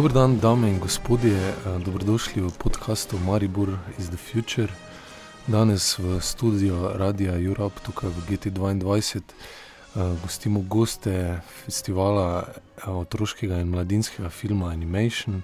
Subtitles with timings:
[0.00, 3.68] Dobro dan, dame in gospodje, eh, dobrodošli v podkastu Maribor
[3.98, 4.72] is the Future.
[5.46, 8.80] Danes v studiu Radia Europe, tukaj v GT2,
[9.20, 15.42] eh, gostimo goste festivala eh, otroškega in mladinskega filma Animation.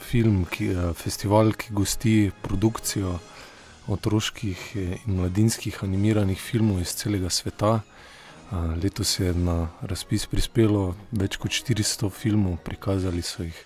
[0.00, 3.18] Film, ki, festival, ki gosti produkcijo
[3.88, 7.80] otroških in mladinskih animiranih filmov iz celega sveta.
[8.52, 13.58] Letos je na razpis prispelo več kot 400 filmov, prikazali so jih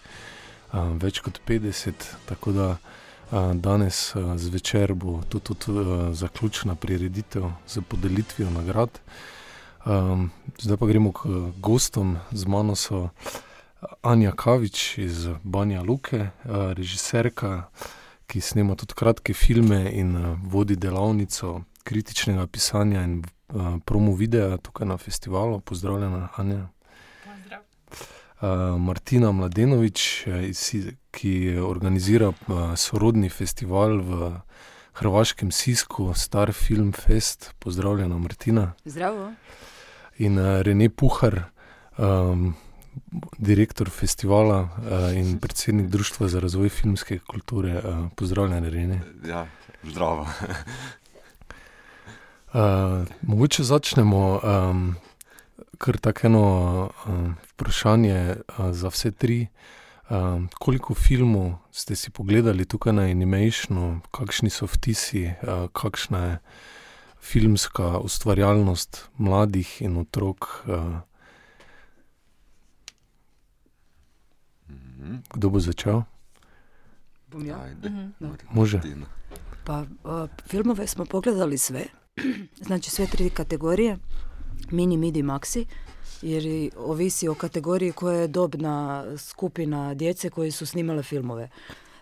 [1.02, 2.68] več kot 50, tako da
[3.54, 5.84] danes zvečer bo to tudi
[6.16, 9.00] zaključna prireditev za podelitvijo nagrad.
[10.58, 11.28] Zdaj pa gremo k
[11.60, 13.08] gostom, z mano so
[14.02, 17.68] Anja Kavič iz Banja Luke, režiserka,
[18.26, 24.86] ki snema tudi kratke filme in vodi delavnico kritičnega pisanja in uh, promo videa tukaj
[24.86, 25.60] na festivalu.
[25.60, 26.68] Pozdravljena, Anja.
[27.24, 27.60] Pozdrav.
[28.40, 30.24] Uh, Martina Mladenovič,
[31.10, 34.30] ki organizira uh, sorodni festival v
[34.92, 37.54] Hrvaškem Sisku, Star Film Fest.
[37.58, 38.72] Pozdravljena, Martina.
[38.84, 39.32] Zdravo.
[40.18, 41.42] In uh, Rene Puhar,
[41.98, 42.54] um,
[43.38, 47.78] direktor festivala uh, in predsednik Društva za razvoj filmske kulture.
[47.78, 49.00] Uh, pozdravljena, Rene.
[49.28, 49.46] Ja,
[49.82, 50.26] zdravo.
[52.52, 52.60] Uh,
[53.22, 54.94] mogoče začnemo um,
[55.78, 56.44] kar tako eno
[57.06, 59.46] um, vprašanje uh, za vse tri.
[60.10, 66.38] Um, koliko filmov ste si pogledali tukaj na Animationu, kakšni so vtisi, uh, kakšna je
[67.20, 70.66] filmska ustvarjalnost mladih in otrok?
[70.66, 70.98] Uh,
[75.34, 76.02] kdo bo začel?
[77.30, 77.62] Bom ja.
[77.62, 78.10] Ajde, Mhm.
[78.50, 78.80] Može.
[79.64, 79.86] Pa, uh,
[80.48, 81.84] filmove smo pogledali sve,
[82.66, 83.98] znači sve tri kategorije,
[84.70, 85.64] mini, midi, maxi,
[86.22, 91.48] jer ovisi o kategoriji koja je dobna skupina djece koji su snimale filmove.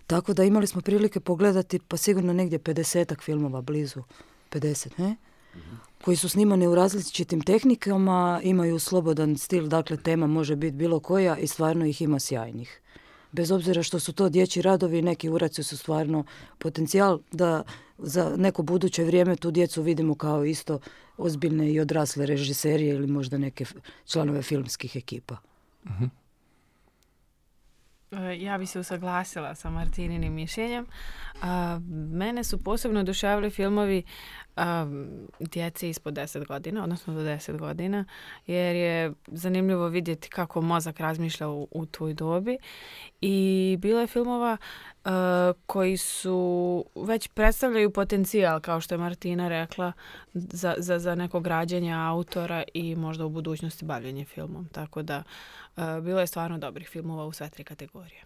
[0.06, 4.02] Tako da imali smo prilike pogledati pa sigurno negdje 50 filmova blizu,
[4.50, 5.16] 50, ne?
[6.04, 11.36] koji su snimani u različitim tehnikama, imaju slobodan stil, dakle tema može biti bilo koja
[11.36, 12.80] i stvarno ih ima sjajnih.
[13.32, 16.24] Bez obzira što su to dječji radovi, neki uraci su stvarno
[16.58, 17.62] potencijal da
[17.98, 20.80] za neko buduće vrijeme tu djecu vidimo kao isto
[21.16, 23.64] ozbiljne i odrasle režiserije ili možda neke
[24.06, 25.36] članove filmskih ekipa.
[28.10, 30.86] E, Ja bi se usaglasila sa Martininim mišljenjem.
[31.42, 31.80] A,
[32.12, 34.02] mene su posebno oduševili filmovi
[34.58, 34.86] a,
[35.40, 38.04] djece ispod 10 godina, odnosno do 10 godina,
[38.46, 42.58] jer je zanimljivo vidjeti kako mozak razmišlja u, u toj dobi.
[43.20, 44.56] I bilo je filmova
[45.04, 49.92] a, koji su već predstavljaju potencijal, kao što je Martina rekla,
[50.34, 54.68] za, za, za neko građenje autora i možda u budućnosti bavljenje filmom.
[54.72, 55.22] Tako da
[55.76, 58.22] a, bilo je stvarno dobrih filmova u sve tri kategorije.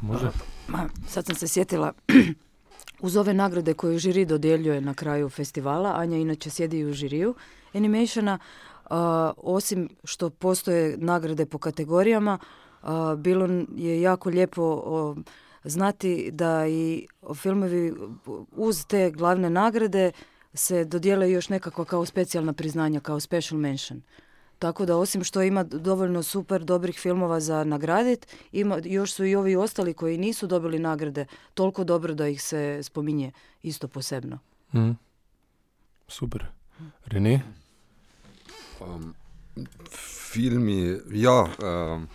[0.00, 0.30] Može?
[0.68, 1.92] Ma, sad sam se sjetila,
[3.00, 7.34] uz ove nagrade koje žiri dodjeljuje na kraju festivala, Anja inače sjedi i u žiriju
[7.74, 8.38] Animationa,
[8.90, 12.38] a, osim što postoje nagrade po kategorijama,
[12.82, 15.16] a, bilo je jako lijepo o,
[15.64, 17.94] znati da i filmovi
[18.52, 20.12] uz te glavne nagrade
[20.54, 24.02] se dodijele još nekako kao specijalna priznanja, kao special mention.
[24.60, 29.34] Tako da osim što ima dovoljno super dobrih filmova za nagradit, ima, još su i
[29.34, 33.32] ovi ostali koji nisu dobili nagrade toliko dobro da ih se spominje
[33.62, 34.38] isto posebno.
[34.74, 34.90] Mhm.
[36.08, 36.46] Super.
[37.06, 37.40] Rene?
[38.80, 39.14] Um,
[40.32, 42.08] filmi, ja, um,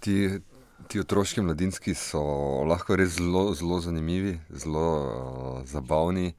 [0.00, 0.40] ti,
[0.88, 2.22] ti otroški mladinski so
[2.64, 6.32] lahko res zelo, zelo zanimivi, zelo uh, zabavni.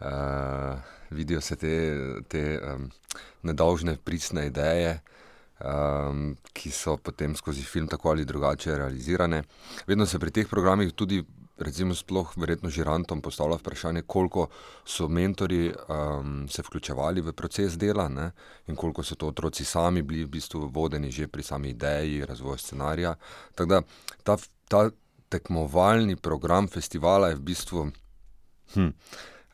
[0.00, 0.06] Uh,
[1.10, 1.74] vidijo se te,
[2.28, 2.90] te um,
[3.42, 4.98] nedolžne, pristne ideje,
[5.60, 9.42] um, ki so potem skozi film tako ali drugače realizirane.
[9.86, 11.22] Vedno se pri teh programih tudi,
[11.58, 14.48] recimo, sploh verjetno žirantom postavlja vprašanje, koliko
[14.84, 18.30] so mentori um, se vključevali v proces dela ne?
[18.66, 22.58] in koliko so to otroci sami bili v bistvu vodeni že pri sami ideji, razvoju
[22.58, 23.14] scenarija.
[23.54, 23.82] Tako da
[24.22, 24.36] ta,
[24.68, 24.90] ta
[25.28, 27.86] tekmovalni program festivala je v bistvu
[28.74, 28.90] hm,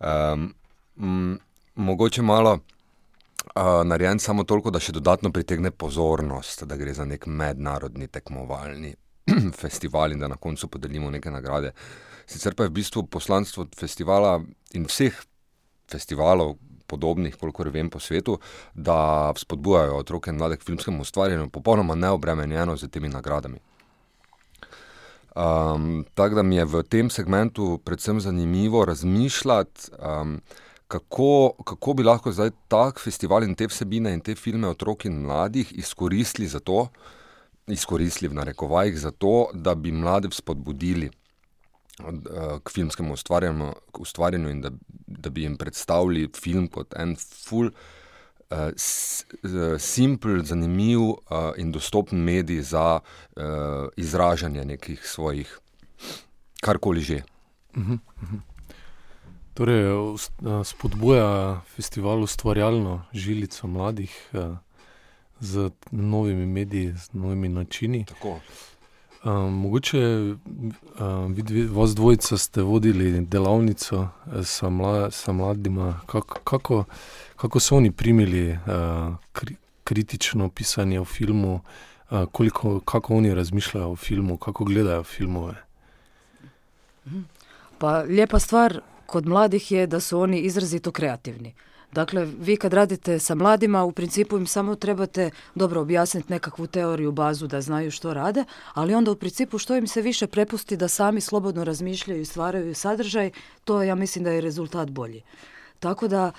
[0.00, 0.55] um,
[1.00, 1.38] m,
[1.75, 7.26] mogoče malo uh, narejen samo toliko, da še dodatno pritegne pozornost, da gre za nek
[7.26, 8.94] mednarodni tekmovalni
[9.62, 11.73] festival in da na koncu podelimo neke nagrade.
[12.26, 14.38] Sicer pa je v bistvu poslanstvo festivala
[14.75, 15.17] in vseh
[15.91, 16.56] festivalov,
[16.91, 18.38] podobnih, kolikor vem po svetu,
[18.75, 23.61] da spodbujajo otroke in mlade k filmskemu ustvarjanju, popolnoma neobremenjeno z temi nagradami.
[25.31, 30.41] Um, tako da mi je v tem segmentu predvsem zanimivo razmišljati, um,
[30.90, 35.20] kako, kako bi lahko zdaj tak festival in te vsebine in te filme otrok in
[35.22, 36.88] mladih izkoristili za to,
[37.70, 42.10] izkoristili v narekovajih za to, da bi mlade spodbudili eh,
[42.64, 44.75] k filmskemu ustvarjanju, k ustvarjanju in da,
[45.06, 47.14] da bi jim predstavili film kot en
[47.46, 47.70] full,
[48.50, 53.43] uh, simpel, zanimiv uh, in dostopen medij za uh,
[53.96, 55.58] izražanje nekih svojih,
[56.60, 57.22] karkoli že.
[57.76, 58.59] Uh -huh, uh -huh.
[59.55, 59.85] Torej,
[60.64, 64.31] spodbuja festival ustvarjalno žilico mladih
[65.41, 68.05] z novimi mediji, z novimi načini.
[68.05, 68.41] Tako.
[69.50, 69.99] Mogoče
[71.29, 74.08] vi, vas dvojica ste vodili delavnico
[74.43, 76.00] s mla, mladima.
[76.06, 76.85] Kako, kako,
[77.37, 78.58] kako so oni primili
[79.32, 81.61] kri, kritično pisanje o filmu,
[82.32, 85.55] koliko, kako oni razmišljajo o filmu, kako gledajo filmove?
[87.79, 91.54] Pa lepa stvar kod mladih je da su oni izrazito kreativni.
[91.92, 97.12] Dakle, vi kad radite sa mladima, u principu im samo trebate dobro objasniti nekakvu teoriju,
[97.12, 100.88] bazu da znaju što rade, ali onda u principu što im se više prepusti da
[100.88, 103.30] sami slobodno razmišljaju i stvaraju sadržaj,
[103.64, 105.22] to ja mislim da je rezultat bolji.
[105.80, 106.32] Tako da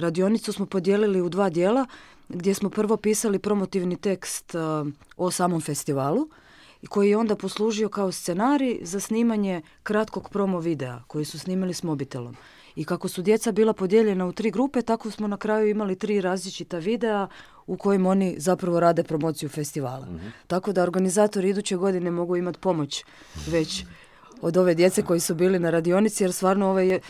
[0.00, 1.86] radionicu smo podijelili u dva dijela,
[2.28, 4.54] gdje smo prvo pisali promotivni tekst
[5.16, 6.28] o samom festivalu,
[6.88, 11.82] koji je onda poslužio kao scenarij za snimanje kratkog promo videa koji su snimali s
[11.82, 12.36] mobitelom.
[12.76, 16.20] I kako su djeca bila podijeljena u tri grupe, tako smo na kraju imali tri
[16.20, 17.28] različita videa
[17.66, 20.06] u kojim oni zapravo rade promociju festivala.
[20.06, 20.26] Mhm.
[20.46, 23.04] Tako da organizatori iduće godine mogu imati pomoć
[23.46, 23.84] već
[24.40, 27.00] od ove djece koji su bili na radionici, jer stvarno ove je,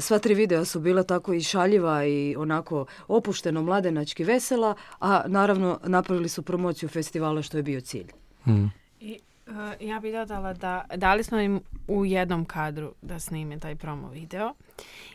[0.00, 5.80] sva tri videa su bila tako i šaljiva i onako opušteno, mladenački, vesela, a naravno
[5.84, 8.12] napravili su promociju festivala što je bio cilj.
[8.46, 8.79] Mhm.
[9.00, 13.76] I, uh, ja bih dodala da dali smo im u jednom kadru da snime taj
[13.76, 14.54] promo video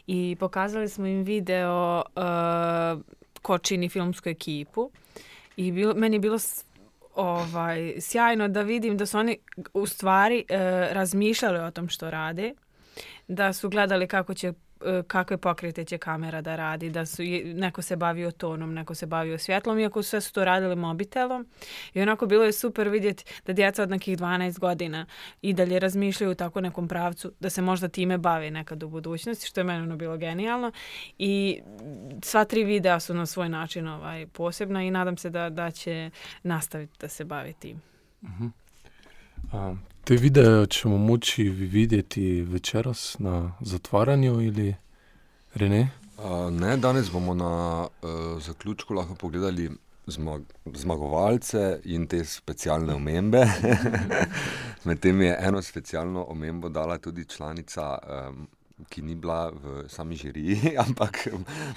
[0.08, 3.02] i pokazali smo im video uh,
[3.42, 4.92] ko čini filmsku ekipu.
[5.58, 6.38] I bilo, meni je bilo
[7.16, 9.38] ovaj, sjajno da vidim da su oni
[9.74, 10.56] u stvari uh,
[10.94, 12.54] razmišljali o tom što rade,
[13.28, 14.54] da su gledali kako će
[15.08, 19.38] kakve pokrete će kamera da radi, da su, neko se bavio tonom, neko se bavio
[19.38, 21.48] svjetlom, iako sve su to radili mobitelom.
[21.94, 25.06] I onako bilo je super vidjeti da djeca od nekih 12 godina
[25.42, 29.48] i dalje razmišljaju u tako nekom pravcu, da se možda time bave nekad u budućnosti,
[29.48, 30.72] što je meni ono bilo genijalno.
[31.18, 31.62] I
[32.22, 36.10] sva tri videa su na svoj način ovaj, posebna i nadam se da, da će
[36.44, 37.82] nastaviti da se bavi tim.
[39.54, 44.76] Uh Te videe ćemo moći vidjeti večeras na zatvaranju ili
[45.56, 45.90] Rene?
[46.18, 49.70] Uh, ne, danes bomo na uh, zaključku lahko pogledali
[50.08, 50.42] zmag
[50.74, 53.48] zmagovalce in te specialne omembe.
[54.86, 57.98] Medtem je eno specialno omembo dala tudi članica,
[58.30, 58.48] um,
[58.90, 61.28] ki ni bila v sami žiriji, ampak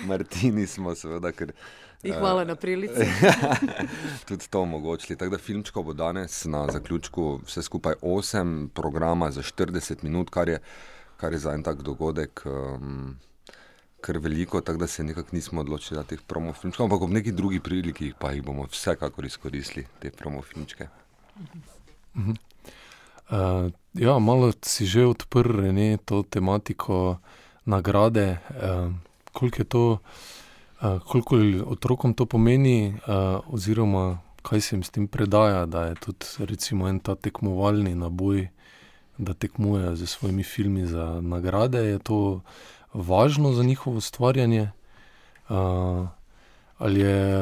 [0.06, 1.52] Martini smo seveda, ker
[2.02, 3.04] I hvala na prilici.
[4.28, 5.18] tudi to omogočili.
[5.18, 10.48] Tako da filmčko bo danes na zaključku vse skupaj 8 programa za 40 minut, kar
[10.48, 10.60] je,
[11.16, 12.42] kar je za en tak dogodek.
[12.46, 13.16] Um,
[14.00, 17.58] Ker veliko, tako da se nekako nismo odločili za teh promofilmčkov, ampak ob neki drugi
[17.60, 20.86] priliki pa jih bomo vsekakor izkoristili, te promofilmčke.
[21.34, 21.42] Uh
[22.14, 22.36] -huh.
[23.30, 27.18] uh, ja, malo si že odprl to tematiko
[27.64, 28.38] nagrade.
[28.50, 28.92] Uh,
[29.32, 29.98] koliko je to?
[30.80, 36.26] Koliko otrokom to pomeni, uh, oziroma kaj se jim s tem predaja, da je tudi
[36.38, 38.48] recimo, en ta tekmovalni naboj,
[39.18, 42.40] da tekmujejo z svojimi filmi za nagrade, je to
[42.94, 44.70] važno za njihovo ustvarjanje.
[45.48, 46.08] Uh,
[46.78, 47.34] ali je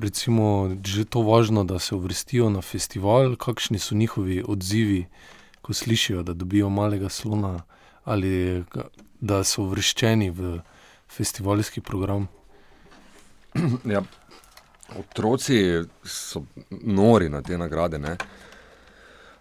[0.00, 5.06] recimo, že to važno, da se uvrstijo na festival, kakšni so njihovi odzivi,
[5.62, 7.62] ko slišijo, da dobijo malega slona,
[8.04, 8.64] ali
[9.20, 10.60] da so uvrščeni v
[11.08, 12.28] festivalski program.
[13.94, 14.02] ja,
[14.98, 18.16] otroci so nori na te nagrade, ne?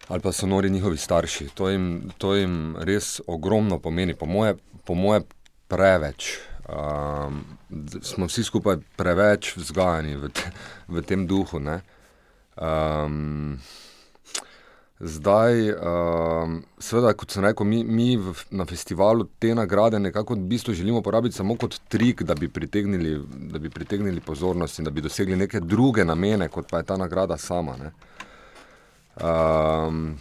[0.08, 1.50] ali pa so nori njihovi starši.
[1.54, 5.22] To jim, to jim res ogromno pomeni, po moje, po moje
[5.68, 6.38] preveč.
[6.70, 7.44] Um,
[8.02, 10.52] smo vsi skupaj preveč vzgajani v, te,
[10.88, 11.60] v tem duhu.
[11.60, 13.60] Um,
[15.00, 20.48] Zdaj, um, seveda, kot sem rekel, mi, mi v, na festivalu te nagrade nekako v
[20.50, 24.92] bistvu želimo uporabiti samo kot trik, da bi, pritegnili, da bi pritegnili pozornost in da
[24.92, 27.76] bi dosegli neke druge namene, kot pa je ta nagrada sama.
[29.22, 30.18] Um,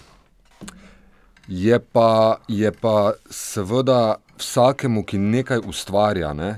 [1.48, 6.52] je, pa, je pa seveda vsakemu, ki nekaj ustvarja, ne,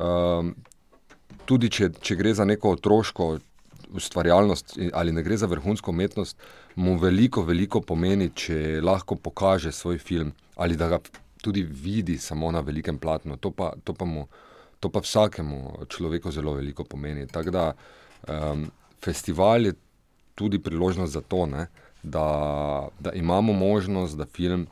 [0.00, 0.54] um,
[1.44, 3.34] tudi če, če gre za neko otroško
[3.90, 6.36] ustvarjalnost ali ne gre za vrhunsko umetnost,
[6.80, 10.98] mu veliko, veliko pomeni, če lahko pokaže svoj film ali da ga
[11.40, 13.36] tudi vidi samo na velikem platnu.
[13.40, 14.26] To pa, to pa, mu,
[14.80, 17.26] to pa vsakemu človeku zelo veliko pomeni.
[17.26, 18.66] Tako da um,
[19.00, 19.72] festival je
[20.34, 21.66] tudi priložnost za to, ne,
[22.02, 24.66] da, da imamo možnost, da film,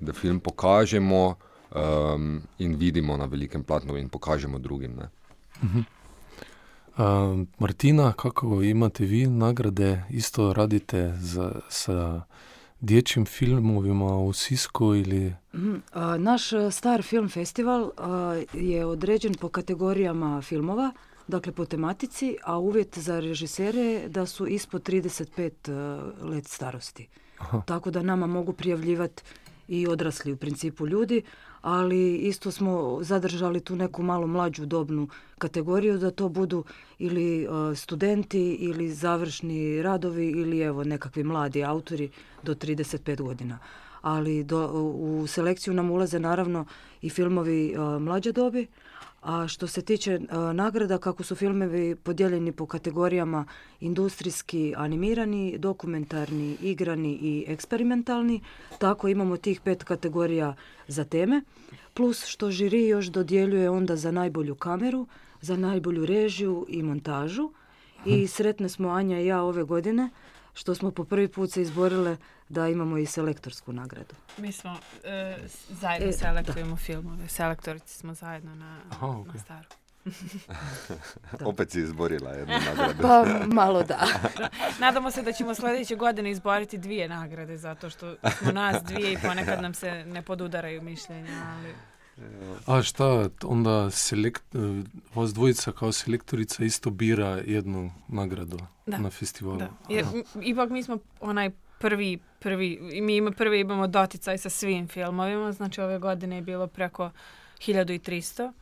[0.00, 1.34] da film pokažemo
[1.74, 4.96] um, in vidimo na velikem platnu in pokažemo drugim.
[7.58, 11.14] Martina, kako imate vi nagrade, isto radite
[11.68, 12.22] za
[12.80, 15.34] dječjim filmovima u Sisku ili...
[15.54, 15.82] Mm,
[16.18, 17.90] naš e, Star Film Festival
[18.52, 20.92] je određen po kategorijama filmova,
[21.28, 27.08] dakle po tematici, a uvjet za režisere je da su ispod 35 e, let starosti.
[27.66, 29.22] Tako da nama mogu prijavljivati
[29.68, 31.22] i odrasli u principu ljudi,
[31.64, 36.64] ali isto smo zadržali tu neku malo mlađu dobnu kategoriju da to budu
[36.98, 42.10] ili e, studenti ili završni radovi ili evo nekakvi mladi autori
[42.42, 43.58] do 35 godina.
[44.02, 46.64] Ali do, u selekciju nam ulaze naravno
[47.02, 48.66] i filmovi e, mlađe dobi,
[49.24, 53.44] a što se tiče e, nagrada, kako su filmovi podijeljeni po kategorijama
[53.80, 58.40] industrijski animirani, dokumentarni, igrani i eksperimentalni,
[58.78, 60.54] tako imamo tih pet kategorija
[60.88, 61.42] za teme.
[61.94, 65.06] Plus što žiri još dodjeljuje onda za najbolju kameru,
[65.40, 67.50] za najbolju režiju i montažu.
[68.06, 68.26] I hm.
[68.26, 70.10] sretne smo Anja i ja ove godine
[70.54, 72.16] što smo po prvi put se izborile
[72.48, 74.14] da imamo i selektorsku nagradu.
[74.38, 75.36] Mi smo e,
[75.68, 77.28] zajedno e, selektujemo filmove.
[77.28, 79.68] Selektorici smo zajedno na, Aha, na staru.
[81.50, 83.02] Opet si izborila jednu nagradu.
[83.02, 84.06] pa malo da.
[84.78, 89.18] Nadamo se da ćemo sljedeće godine izboriti dvije nagrade zato što smo nas dvije i
[89.22, 91.74] ponekad nam se ne podudaraju mišljenja, ali...
[92.66, 94.58] A šta, onda selekt, e,
[95.14, 99.58] vas dvojica kao selektorica isto bira jednu nagradu na festivalu?
[99.58, 100.04] Da, jer
[100.42, 105.80] ipak mi smo onaj prvi, prvi, mi ima prvi imamo doticaj sa svim filmovima, znači
[105.80, 107.10] ove godine je bilo preko
[107.58, 108.52] 1300.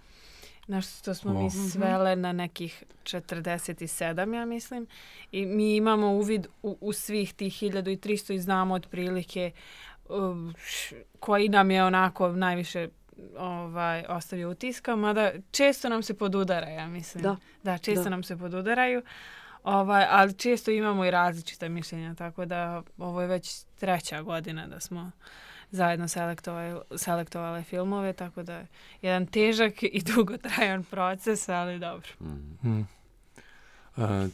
[0.67, 1.49] Znaš, to smo mi mhm.
[1.49, 4.87] svele na nekih 47, ja mislim.
[5.33, 9.51] I mi imamo uvid u, u svih tih 1300 i znamo otprilike
[10.09, 10.17] uh,
[11.21, 12.89] koji nam je onako najviše
[13.39, 17.23] ovaj, ostavio utiska, mada često nam se podudara, ja mislim.
[17.23, 17.37] Da.
[17.63, 19.03] Da, često nam se podudaraju.
[19.65, 24.81] Ovaj, ali često imamo i različite mišljenja, tako da ovo je već treća godina da
[24.81, 25.11] smo
[25.71, 28.67] zajedno selektovali, selektovali filmove, tako da je
[29.03, 32.09] jedan težak i dugotrajan proces, ali dobro.
[32.21, 32.83] Mm.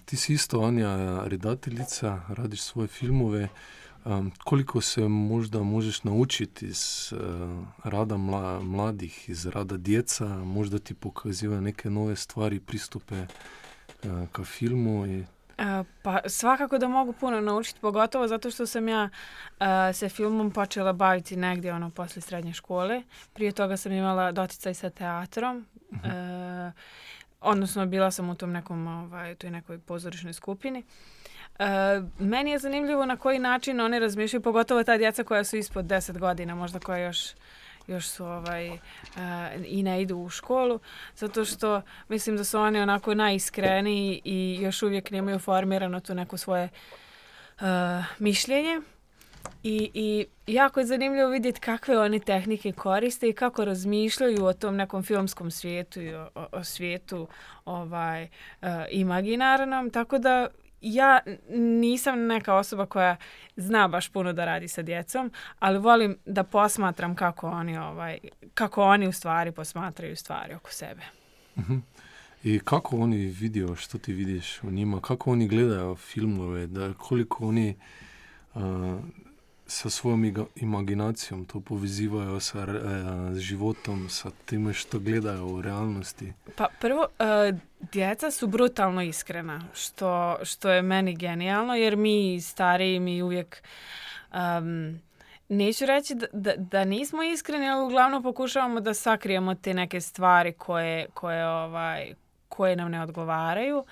[0.04, 3.49] ti si isto, Anja, redateljica, radiš svoje filmove.
[4.45, 7.21] Koliko se možda možeš naučiti iz uh,
[7.85, 14.45] rada mla, mladih, iz rada djeca, možda ti pokaziva neke nove stvari, pristupe uh, ka
[14.45, 15.25] filmu i
[16.03, 19.09] pa svakako da mogu puno naučiti, pogotovo zato što sam ja
[19.95, 23.03] se filmom počela baviti negdje ono poslije srednje škole.
[23.33, 25.67] Prije toga sam imala doticaj sa teatrom.
[25.91, 26.73] uh
[27.41, 30.85] odnosno bila sam u tom nekom ovaj, toj nekoj pozorišnoj skupini.
[32.19, 36.19] Meni je zanimljivo na koji način oni razmišljaju, pogotovo ta djeca koja su ispod 10
[36.19, 37.35] godina, možda koja još
[37.88, 38.79] još su ovaj, uh,
[39.67, 40.81] i ne idu u školu,
[41.17, 46.37] zato što mislim da su oni onako najiskreniji i još uvijek nemaju formirano to neko
[46.37, 46.69] svoje
[47.61, 47.67] uh,
[48.19, 48.81] mišljenje.
[49.62, 54.77] I, I jako je zanimljivo vidjeti kakve oni tehnike koriste i kako razmišljaju o tom
[54.77, 57.29] nekom filmskom svijetu i o, o, svijetu
[57.65, 59.91] ovaj, uh, imaginarnom.
[59.91, 60.49] Tako da
[60.80, 61.20] ja
[61.50, 63.16] nisam neka osoba koja
[63.56, 68.18] zna baš puno da radi sa djecom, ali volim da posmatram kako oni, ovaj,
[68.54, 71.02] kako oni u stvari posmatraju stvari oko sebe.
[71.56, 71.64] uh
[72.44, 77.47] I kako oni vidio, što ti vidiš u njima, kako oni gledaju filmove, da koliko
[77.47, 77.76] oni
[79.69, 82.67] sa svojom imaginacijom to povezivaju sa e,
[83.39, 86.33] životom, sa time što gledaju u realnosti?
[86.57, 87.53] Pa prvo, e,
[87.93, 93.63] djeca su brutalno iskrena, što, što je meni genijalno, jer mi stariji, mi uvijek...
[94.33, 95.01] Um,
[95.51, 100.53] Neću reći da, da, da, nismo iskreni, ali uglavnom pokušavamo da sakrijemo te neke stvari
[100.53, 102.15] koje, koje, ovaj,
[102.49, 103.85] koje nam ne odgovaraju.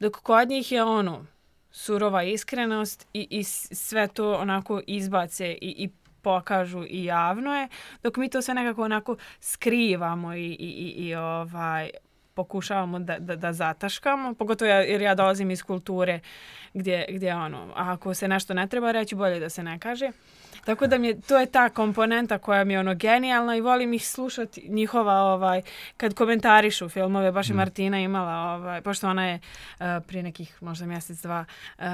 [0.00, 1.26] Dok kod njih je ono,
[1.70, 5.88] surova iskrenost i, i sve to onako izbace i, i
[6.22, 7.68] pokažu i javno je,
[8.02, 11.90] dok mi to sve nekako onako skrivamo i, i, i ovaj,
[12.34, 16.20] pokušavamo da, da, da zataškamo, pogotovo jer ja dolazim iz kulture
[16.74, 20.10] gdje, gdje ono, ako se nešto ne treba reći, bolje da se ne kaže.
[20.64, 23.92] Tako da mi je, to je ta komponenta koja mi je ono genijalna i volim
[23.92, 25.62] ih slušati njihova ovaj,
[25.96, 29.34] kad komentarišu filmove, baš je Martina imala, ovaj, pošto ona je
[29.80, 31.44] uh, prije nekih možda mjesec dva
[31.78, 31.84] uh,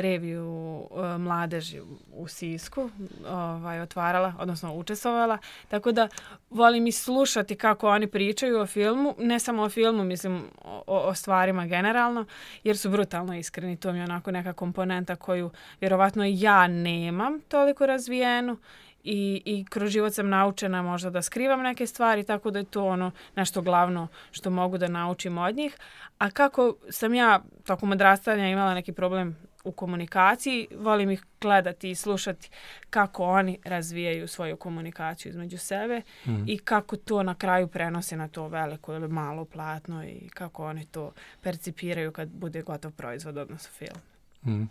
[0.00, 0.46] reviju
[0.90, 1.80] uh, mladeži
[2.12, 2.90] u Sisku
[3.28, 6.08] ovaj, otvarala, odnosno učestvovala, tako da
[6.50, 11.14] volim i slušati kako oni pričaju o filmu, ne samo o filmu, mislim o, o
[11.14, 12.24] stvarima generalno,
[12.64, 17.86] jer su brutalno iskreni, to mi je onako neka komponenta koju vjerovatno ja nemam toliko
[18.16, 18.56] razvijenu
[19.04, 22.86] i, i kroz život sam naučena možda da skrivam neke stvari, tako da je to
[22.86, 25.76] ono nešto glavno što mogu da naučim od njih.
[26.18, 31.94] A kako sam ja tokom odrastanja imala neki problem u komunikaciji, volim ih gledati i
[31.94, 32.50] slušati
[32.90, 36.44] kako oni razvijaju svoju komunikaciju između sebe mm.
[36.46, 40.84] i kako to na kraju prenose na to veliko ili malo platno i kako oni
[40.84, 44.00] to percipiraju kad bude gotov proizvod, odnosno film.
[44.46, 44.68] Mm.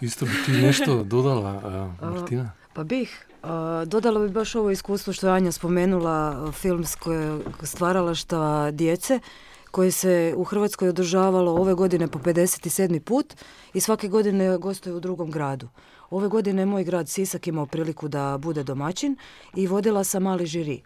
[0.00, 2.50] Isto bi ti nešto dodala, uh, Martina?
[2.72, 3.26] Pa bih.
[3.42, 3.48] Uh,
[3.88, 9.20] dodala bi baš ovo iskustvo što je Anja spomenula, film s koje stvaralaštva djece
[9.70, 13.00] koje se u Hrvatskoj održavalo ove godine po 57.
[13.00, 13.34] put
[13.74, 15.68] i svake godine gostuje u drugom gradu.
[16.10, 19.16] Ove godine je moj grad Sisak imao priliku da bude domaćin
[19.54, 20.82] i vodila sam mali žiri.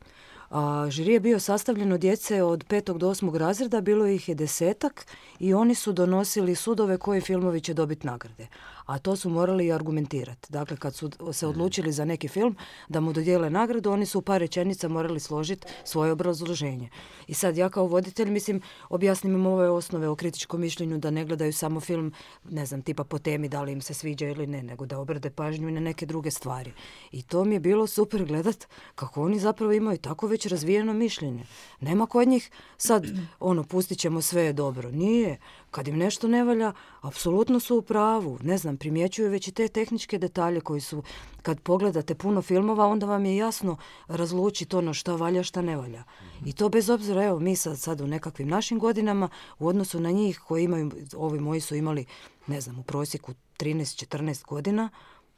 [0.50, 4.34] A, žiri je bio sastavljen od djece od petog do osmog razreda, bilo ih je
[4.34, 5.06] desetak
[5.38, 8.46] i oni su donosili sudove koji filmovi će dobiti nagrade
[8.86, 10.52] a to su morali argumentirati.
[10.52, 12.56] Dakle, kad su se odlučili za neki film
[12.88, 16.88] da mu dodijele nagradu, oni su u par rečenica morali složiti svoje obrazloženje.
[17.26, 21.24] I sad ja kao voditelj, mislim, objasnim im ove osnove o kritičkom mišljenju da ne
[21.24, 22.12] gledaju samo film,
[22.50, 25.30] ne znam, tipa po temi da li im se sviđa ili ne, nego da obrade
[25.30, 26.72] pažnju na neke druge stvari.
[27.12, 31.44] I to mi je bilo super gledat kako oni zapravo imaju tako već razvijeno mišljenje.
[31.80, 33.06] Nema kod njih sad,
[33.40, 34.90] ono, pustit ćemo sve je dobro.
[34.90, 35.38] Nije.
[35.72, 38.38] Kad im nešto ne valja, apsolutno su u pravu.
[38.42, 41.02] Ne znam, primjećuju već i te tehničke detalje koji su,
[41.42, 43.76] kad pogledate puno filmova, onda vam je jasno
[44.08, 46.04] razlučiti ono šta valja, šta ne valja.
[46.44, 50.10] I to bez obzira, evo, mi sad, sad u nekakvim našim godinama, u odnosu na
[50.10, 52.04] njih koji imaju, ovi moji su imali,
[52.46, 54.90] ne znam, u prosjeku 13-14 godina,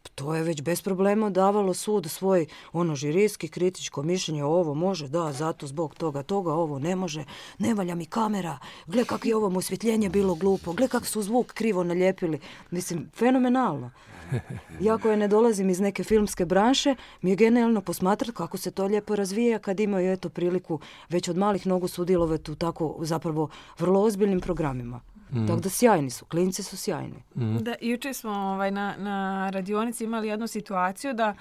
[0.09, 5.33] to je već bez problema davalo sud svoj ono žirijski kritičko mišljenje ovo može, da,
[5.33, 7.25] zato zbog toga, toga, ovo ne može,
[7.59, 11.53] ne valja mi kamera, gle kako je ovom osvjetljenje bilo glupo, gle kako su zvuk
[11.53, 12.41] krivo nalijepili.
[12.71, 13.91] Mislim, fenomenalno.
[14.81, 18.87] Ja koja ne dolazim iz neke filmske branše, mi je genijalno posmatrati kako se to
[18.87, 24.03] lijepo razvija kad imaju eto priliku već od malih nogu sudjelovati u tako zapravo vrlo
[24.03, 25.01] ozbiljnim programima.
[25.33, 25.47] Mm.
[25.47, 27.23] Tako da sjajni su, klinci su sjajni.
[27.35, 27.57] Mm.
[27.59, 31.35] Da, juče smo ovaj, na, na radionici imali jednu situaciju da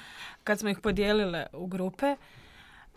[0.43, 2.15] kad smo ih podijelile u grupe,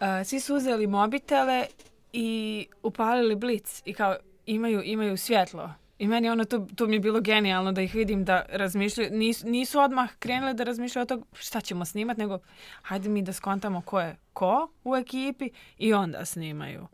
[0.00, 1.66] uh, svi su uzeli mobitele
[2.12, 5.74] i upalili blic i kao imaju, imaju svjetlo.
[5.98, 9.10] I meni ono, to, to mi je bilo genijalno da ih vidim da razmišljaju.
[9.12, 12.38] Nisu, nisu odmah krenuli da razmišljaju o tog šta ćemo snimati, nego
[12.82, 16.86] hajde mi da skontamo ko je ko u ekipi i onda snimaju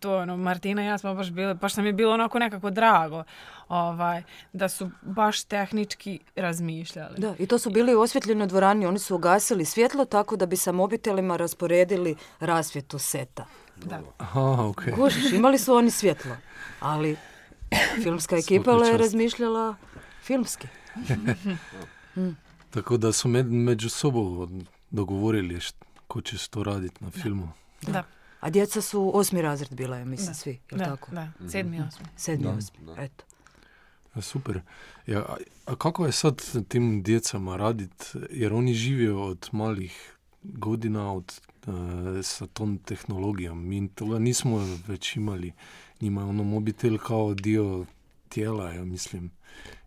[0.00, 3.24] to ono, Martina i ja smo baš bili, baš nam je bilo onako nekako drago
[3.68, 4.22] ovaj,
[4.52, 7.14] da su baš tehnički razmišljali.
[7.18, 10.56] Da, i to su bili u osvjetljenoj dvorani, oni su ugasili svjetlo tako da bi
[10.56, 13.46] sa mobitelima rasporedili rasvjetu seta.
[13.76, 14.00] Da.
[14.18, 14.94] Aha, okay.
[14.94, 16.36] Kužiš, imali su oni svjetlo,
[16.80, 17.16] ali
[18.02, 19.74] filmska ekipa je razmišljala
[20.22, 20.68] filmski.
[22.16, 22.28] mm.
[22.74, 25.60] Tako da su med, među sobom dogovorili
[26.08, 27.48] ko će to raditi na filmu.
[27.82, 27.92] Da.
[27.92, 28.04] da.
[28.44, 30.34] A djeca su osmi razred bila, ja mislim, da.
[30.34, 31.10] svi, je da, tako?
[31.10, 32.06] Da, sedmi, osmi.
[32.16, 33.24] Sedmi, osmi, eto.
[34.14, 34.60] Ja, super.
[35.06, 41.12] Ja, a, a kako je sad tim djecama raditi, jer oni žive od malih godina
[41.12, 41.74] od, uh,
[42.22, 43.68] sa tom tehnologijom.
[43.68, 45.52] Mi toga nismo već imali.
[46.00, 47.86] Njima ono mobitel kao dio
[48.28, 49.30] tijela, ja mislim.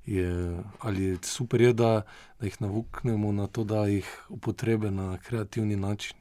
[0.06, 2.02] Je, ali super je da,
[2.40, 6.18] da ih navuknemo na to da ih upotrebe na kreativni način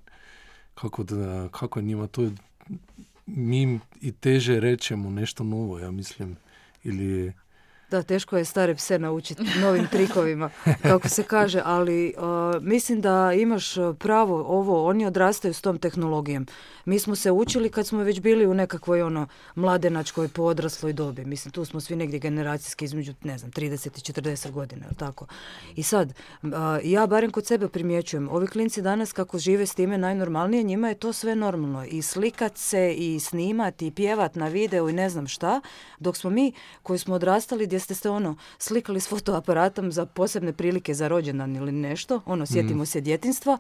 [0.77, 2.37] како да како нема тој
[3.27, 6.37] ми и теже речему нешто ново, ја мислим.
[6.85, 7.35] Или
[7.91, 10.51] da, teško je stare pse naučiti novim trikovima,
[10.83, 16.47] kako se kaže, ali uh, mislim da imaš pravo ovo, oni odrastaju s tom tehnologijom.
[16.85, 21.25] Mi smo se učili kad smo već bili u nekakvoj ono mladenačkoj podrasloj dobi.
[21.25, 25.27] Mislim, tu smo svi negdje generacijski između, ne znam, 30 i 40 godina, tako.
[25.77, 26.51] I sad, uh,
[26.85, 30.95] ja barem kod sebe primjećujem, ovi klinci danas kako žive s time najnormalnije, njima je
[30.95, 31.85] to sve normalno.
[31.85, 35.61] I slikat se, i snimati, i pjevat na video i ne znam šta,
[35.99, 40.53] dok smo mi koji smo odrastali gdje ste se ono slikali s fotoaparatom za posebne
[40.53, 42.87] prilike za rođendan ili nešto, ono sjetimo mm.
[42.87, 43.59] se djetinstva,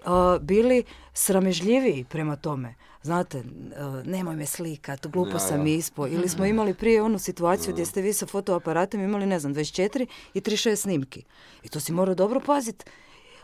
[0.00, 0.06] uh,
[0.40, 2.74] bili sramežljiviji prema tome.
[3.02, 6.06] Znate, uh, nemoj me slikat, glupo ja, sam ispo.
[6.06, 10.06] Ili smo imali prije onu situaciju gdje ste vi sa fotoaparatom imali, ne znam, 24
[10.34, 11.24] i 36 snimki.
[11.62, 12.84] I to si morao dobro paziti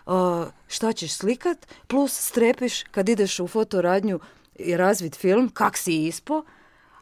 [0.06, 4.20] uh, šta ćeš slikat, plus strepiš kad ideš u fotoradnju
[4.54, 6.44] i razvid film, kak si ispo,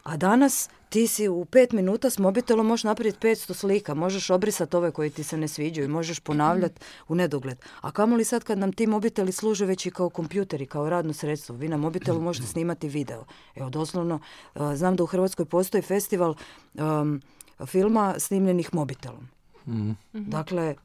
[0.03, 4.75] a danas ti si u pet minuta s mobitelom možeš napraviti 500 slika, možeš obrisati
[4.75, 7.57] ove koji ti se ne sviđaju, možeš ponavljati u nedogled.
[7.81, 11.55] A kamoli sad kad nam ti mobiteli služe već i kao kompjuteri, kao radno sredstvo.
[11.55, 13.25] Vi na mobitelu možete snimati video.
[13.55, 14.19] Evo, doslovno,
[14.55, 16.35] uh, znam da u Hrvatskoj postoji festival
[16.73, 17.21] um,
[17.65, 19.27] filma snimljenih mobitelom.
[19.67, 19.91] Mhm.
[20.13, 20.75] Dakle,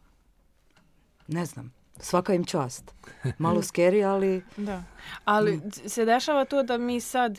[1.27, 2.95] ne znam, svaka im čast.
[3.39, 4.83] Malo scary, ali Da.
[5.25, 7.39] Ali c- se dešava to da mi sad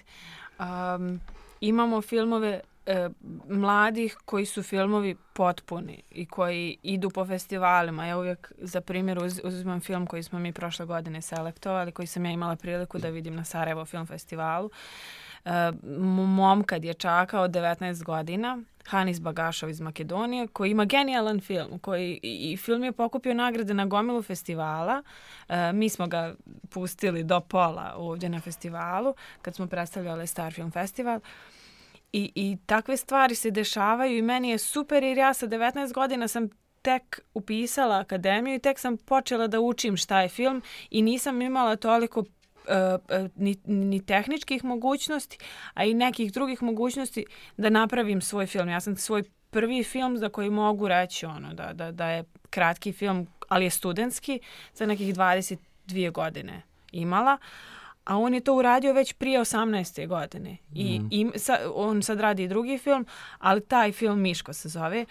[0.60, 1.20] um,
[1.62, 3.10] imamo filmove e,
[3.50, 8.06] mladih koji su filmovi potpuni i koji idu po festivalima.
[8.06, 12.26] Ja uvijek za primjer uz, uzimam film koji smo mi prošle godine selektovali, koji sam
[12.26, 14.70] ja imala priliku da vidim na Sarajevo film festivalu.
[15.46, 15.72] E,
[16.26, 21.80] momka dječaka od 19 godina, Hanis Bagašov iz Makedonije, koji ima genijalan film.
[21.80, 25.04] Koji, i, film je pokupio nagrade na gomilu festivala.
[25.50, 26.36] E, mi smo ga
[26.70, 31.20] pustili do pola ovdje na festivalu, kad smo predstavljali Star Film Festival.
[32.14, 36.28] I, I takve stvari se dešavaju i meni je super jer ja sa 19 godina
[36.28, 36.50] sam
[36.82, 41.76] tek upisala akademiju i tek sam počela da učim šta je film i nisam imala
[41.76, 42.24] toliko
[43.36, 45.38] ni, ni tehničkih mogućnosti,
[45.74, 47.26] a i nekih drugih mogućnosti
[47.58, 48.70] da napravim svoj film.
[48.70, 52.92] Ja sam svoj prvi film za koji mogu reći ono da, da, da je kratki
[52.92, 54.40] film, ali je studentski,
[54.74, 57.38] za nekih 22 godine imala.
[58.06, 60.08] A on je to uradio već prije 18.
[60.08, 60.58] godine.
[60.74, 63.06] I, i sa, on sad radi drugi film,
[63.38, 65.06] ali taj film Miško se zove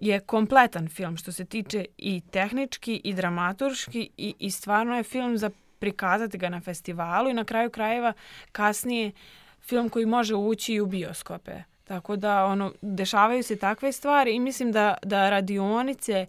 [0.00, 5.38] je kompletan film što se tiče i tehnički i dramaturški i, i stvarno je film
[5.38, 8.12] za prikazati ga na festivalu i na kraju krajeva
[8.52, 9.12] kasnije
[9.60, 11.62] film koji može ući i u bioskope.
[11.84, 16.26] Tako da ono, dešavaju se takve stvari i mislim da, da radionice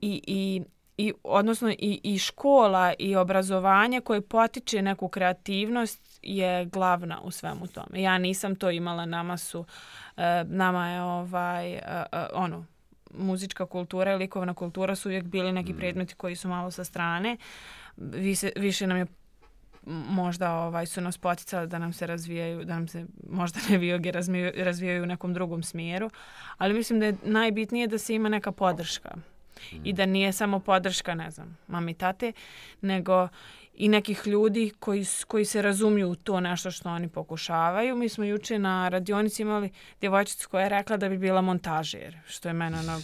[0.00, 0.62] i, i,
[0.96, 7.66] i odnosno i, i škola i obrazovanje koje potiče neku kreativnost je glavna u svemu
[7.66, 8.02] tome.
[8.02, 9.64] Ja nisam to imala, nama su,
[10.16, 11.78] e, nama je ovaj, e,
[12.12, 12.64] e, ono,
[13.14, 17.36] muzička kultura i likovna kultura su uvijek bili neki predmeti koji su malo sa strane.
[17.96, 19.06] Više, više nam je
[20.08, 24.52] možda ovaj, su nas poticali da nam se razvijaju, da nam se možda nevijoge razvijaju,
[24.64, 26.10] razvijaju u nekom drugom smjeru,
[26.58, 29.10] ali mislim da je najbitnije da se ima neka podrška
[29.84, 32.32] i da nije samo podrška, ne znam, mami tate,
[32.80, 33.28] nego
[33.74, 37.96] i nekih ljudi koji, koji se razumiju u to nešto što oni pokušavaju.
[37.96, 42.48] Mi smo juče na radionici imali djevojčicu koja je rekla da bi bila montažer, što
[42.48, 43.00] je mene ono,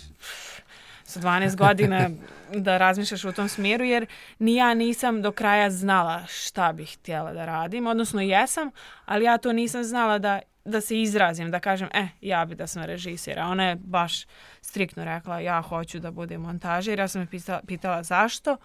[1.04, 2.10] sa 12 godina
[2.54, 4.06] da razmišljaš u tom smjeru, jer
[4.38, 8.70] ni ja nisam do kraja znala šta bih htjela da radim, odnosno jesam,
[9.04, 12.66] ali ja to nisam znala da, da se izrazim, da kažem, e, ja bi da
[12.66, 13.38] sam režisir.
[13.38, 14.26] A ona je baš
[14.60, 16.98] striktno rekla, ja hoću da budem montažer.
[16.98, 18.56] Ja sam je pitala, pitala zašto.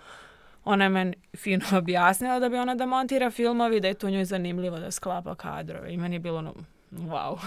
[0.65, 4.25] Ona je meni fino objasnila da bi ona da montira filmovi, da je to njoj
[4.25, 5.93] zanimljivo da sklapa kadrove.
[5.93, 6.53] I meni je bilo ono,
[6.91, 7.39] wow.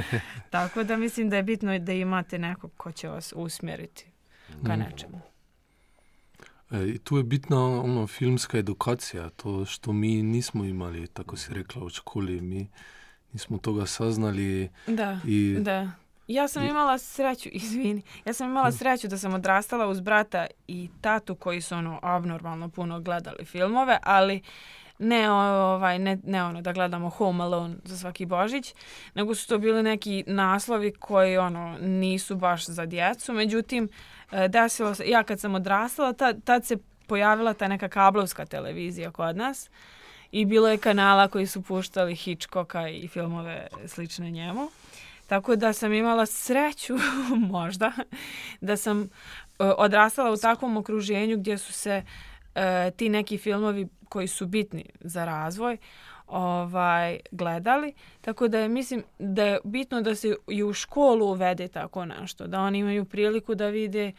[0.50, 4.11] Tako da mislim da je bitno da imate nekog ko će vas usmjeriti
[4.66, 5.20] ka nečemu.
[6.70, 11.84] E, tu je bitna ono, filmska edukacija, to što mi nismo imali, tako si rekla,
[11.84, 12.68] u školi, mi
[13.32, 15.90] nismo toga saznali Da, i da.
[16.28, 20.88] Ja sam imala sreću, izvini, ja sam imala sreću da sam odrastala uz brata i
[21.00, 24.42] tatu koji su ono abnormalno puno gledali filmove, ali
[25.02, 28.74] ne, ovaj, ne, ne ono da gledamo Home Alone za svaki Božić,
[29.14, 33.32] nego su to bili neki naslovi koji ono nisu baš za djecu.
[33.32, 33.88] Međutim,
[34.32, 39.10] e, desilo se, ja kad sam odrastala, tad, tad se pojavila ta neka kablovska televizija
[39.10, 39.70] kod nas
[40.32, 44.68] i bilo je kanala koji su puštali Hitchcocka i filmove slične njemu.
[45.26, 46.94] Tako da sam imala sreću,
[47.52, 47.92] možda,
[48.60, 49.06] da sam e,
[49.58, 52.02] odrastala u takvom okruženju gdje su se
[52.54, 55.76] e, ti neki filmovi koji su bitni za razvoj
[56.26, 57.92] ovaj gledali.
[58.20, 62.46] Tako da je mislim da je bitno da se i u školu uvede tako nešto
[62.46, 64.12] da oni imaju priliku da vide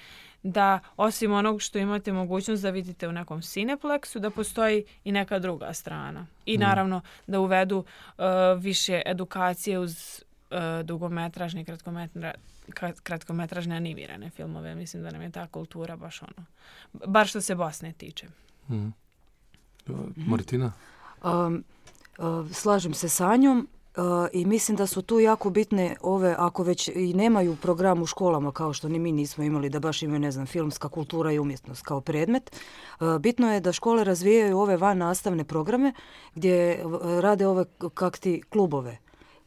[0.43, 5.39] da osim onog što imate mogućnost da vidite u nekom cineplexu da postoji i neka
[5.39, 6.26] druga strana.
[6.46, 7.86] I naravno da uvedu
[8.17, 8.24] e,
[8.58, 11.65] više edukacije uz e, dugometražne i
[13.04, 14.76] kratkometražne animirane filmove.
[14.76, 16.45] Mislim da nam je ta kultura baš ono,
[17.08, 18.28] bar što se Bosne tiče.
[18.69, 18.89] Mhm.
[20.15, 20.71] Martina?
[21.23, 21.63] Um,
[22.17, 26.63] uh, slažem se sa njom uh, i mislim da su tu jako bitne ove, ako
[26.63, 30.19] već i nemaju program u školama kao što ni mi nismo imali da baš imaju,
[30.19, 32.52] ne znam, filmska kultura i umjetnost kao predmet,
[32.99, 35.93] uh, bitno je da škole razvijaju ove van nastavne programe
[36.36, 38.97] gdje uh, rade ove k- kak ti klubove.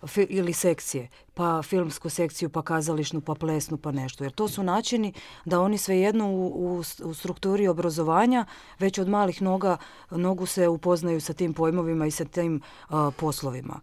[0.07, 4.25] Uh, fi- ili sekcije, pa filmsku sekciju, pa kazališnu, pa plesnu, pa nešto.
[4.25, 5.13] Jer to su načini
[5.45, 8.45] da oni svejedno u, u, u strukturi obrazovanja
[8.79, 9.77] već od malih noga
[10.11, 13.81] nogu se upoznaju sa tim pojmovima i sa tim a, poslovima.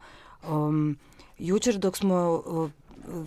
[0.50, 0.98] Um,
[1.38, 2.70] jučer dok smo uh,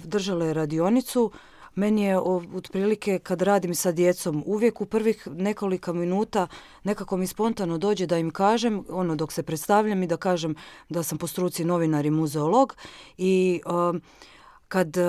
[0.05, 1.31] držale radionicu,
[1.77, 2.19] meni je
[2.55, 6.47] otprilike kad radim sa djecom uvijek u prvih nekoliko minuta
[6.85, 10.55] nekako mi spontano dođe da im kažem, ono dok se predstavljam i da kažem
[10.89, 12.77] da sam po struci novinar i muzeolog
[13.19, 14.01] i um,
[14.69, 15.05] kad uh,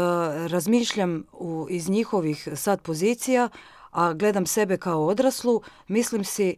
[0.52, 3.50] razmišljam u, iz njihovih sad pozicija,
[3.92, 6.56] a gledam sebe kao odraslu, mislim si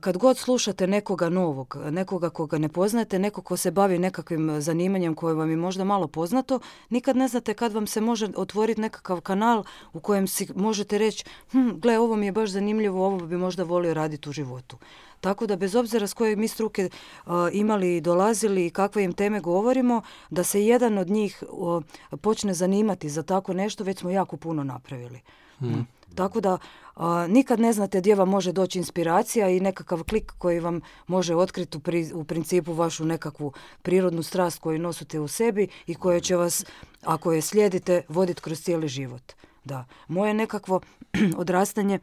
[0.00, 5.14] kad god slušate nekoga novog, nekoga koga ne poznajete, neko ko se bavi nekakvim zanimanjem
[5.14, 9.20] koje vam je možda malo poznato, nikad ne znate kad vam se može otvoriti nekakav
[9.20, 13.36] kanal u kojem si možete reći, hm, gle, ovo mi je baš zanimljivo, ovo bi
[13.36, 14.78] možda volio raditi u životu.
[15.20, 16.90] Tako da bez obzira s koje mi struke
[17.26, 21.82] uh, imali i dolazili i kakve im teme govorimo, da se jedan od njih uh,
[22.20, 25.20] počne zanimati za tako nešto, već smo jako puno napravili.
[25.60, 25.86] Mm.
[26.14, 26.58] Tako da
[26.96, 31.34] a, nikad ne znate gdje vam može doći inspiracija i nekakav klik koji vam može
[31.34, 33.52] otkriti u, pri- u principu vašu nekakvu
[33.82, 36.64] prirodnu strast koju nosite u sebi i koja će vas,
[37.02, 39.32] ako je slijedite, voditi kroz cijeli život.
[39.64, 39.84] Da.
[40.08, 40.80] Moje nekakvo
[41.36, 41.98] odrastanje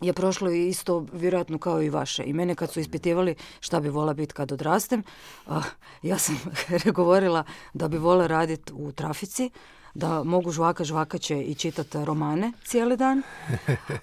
[0.00, 2.24] je prošlo isto vjerojatno kao i vaše.
[2.26, 5.02] I mene kad su ispitivali šta bi vola biti kad odrastem,
[5.46, 5.62] a,
[6.02, 6.38] ja sam
[6.94, 9.50] govorila da bi vola raditi u trafici,
[9.94, 13.22] da mogu žvaka žvakaće i čitati romane cijeli dan.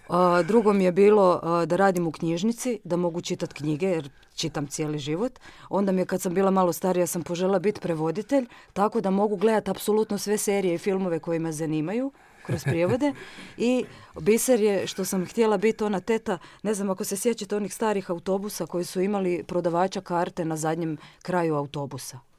[0.09, 4.67] A, drugo mi je bilo da radim u knjižnici, da mogu čitati knjige jer čitam
[4.67, 5.39] cijeli život.
[5.69, 9.35] Onda mi je kad sam bila malo starija sam požela biti prevoditelj, tako da mogu
[9.35, 12.11] gledati apsolutno sve serije i filmove koji me zanimaju
[12.45, 13.13] kroz prijevode
[13.57, 13.85] i
[14.19, 18.11] biser je što sam htjela biti ona teta, ne znam ako se sjećate onih starih
[18.11, 22.30] autobusa koji su imali prodavača karte na zadnjem kraju autobusa.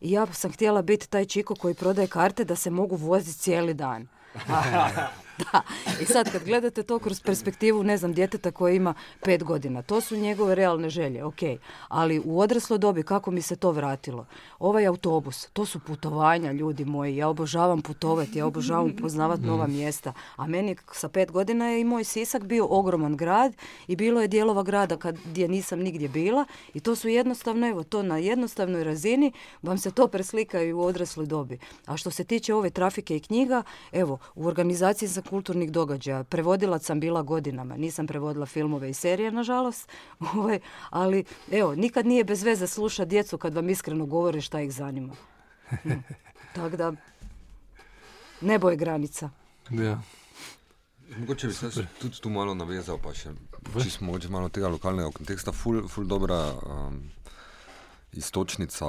[0.00, 4.06] Ja sam htjela biti taj čiko koji prodaje karte da se mogu voziti cijeli dan.
[5.52, 5.62] da.
[6.00, 10.00] I sad kad gledate to kroz perspektivu, ne znam, djeteta koje ima pet godina, to
[10.00, 11.40] su njegove realne želje, ok.
[11.88, 14.26] Ali u odrasloj dobi, kako mi se to vratilo?
[14.58, 17.16] Ovaj autobus, to su putovanja, ljudi moji.
[17.16, 20.12] Ja obožavam putovati, ja obožavam poznavati nova mjesta.
[20.36, 23.52] A meni sa pet godina je i moj Sisak bio ogroman grad
[23.88, 27.82] i bilo je dijelova grada kad, gdje nisam nigdje bila i to su jednostavno, evo,
[27.82, 31.58] to na jednostavnoj razini vam se to preslika i u odrasloj dobi.
[31.86, 36.84] A što se tiče ove trafike i knjiga, evo, u organizaciji za kulturnih događaja, prevodilac
[36.84, 39.88] sam bila godinama, nisam prevodila filmove i serije, nažalost,
[40.34, 44.72] ovaj, ali evo, nikad nije bez veze slušati djecu kad vam iskreno govore šta ih
[44.72, 45.14] zanima.
[45.84, 46.02] Mm.
[46.54, 46.92] Tako da,
[48.40, 49.30] nebo je granica.
[49.70, 50.00] Ja.
[51.18, 53.30] Mogoče bi se tudi tu malo navezal, pa še
[53.82, 55.52] čisto malo tega lokalnega konteksta.
[55.52, 56.98] Ful, ful dobra um,
[58.12, 58.86] istočnica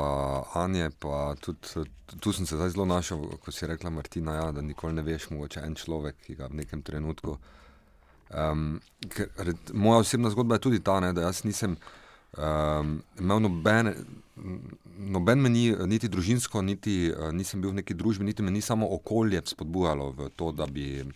[0.54, 1.86] Anje, pa tudi
[2.20, 5.30] tu sem se zdaj zelo našel, ko si rekla Martina, ja, da nikoli ne veš,
[5.30, 7.38] mogoče en človek, ki ga v nekem trenutku.
[8.32, 8.80] Um,
[9.10, 11.78] ker, red, moja osebna zgodba je tudi ta, ne, da jaz nisem
[12.38, 13.96] um, imel nobene.
[14.98, 18.62] Noben me ni, niti družinsko, niti uh, nisem bil v neki družbi, niti me ni
[18.62, 21.14] samo okolje spodbujalo v to, da bi uh,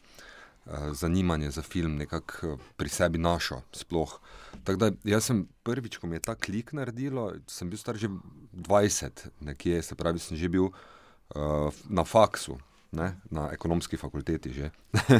[0.92, 3.62] zanimanje za film nekako uh, pri sebi našel.
[3.72, 4.20] Sploh.
[4.64, 8.10] Tako da jaz sem prvič, ko mi je ta klik naredilo, sem bil star že
[8.54, 12.58] 20, nekje, se pravi, sem že bil uh, na faksu,
[12.92, 14.72] ne, na ekonomski fakulteti že.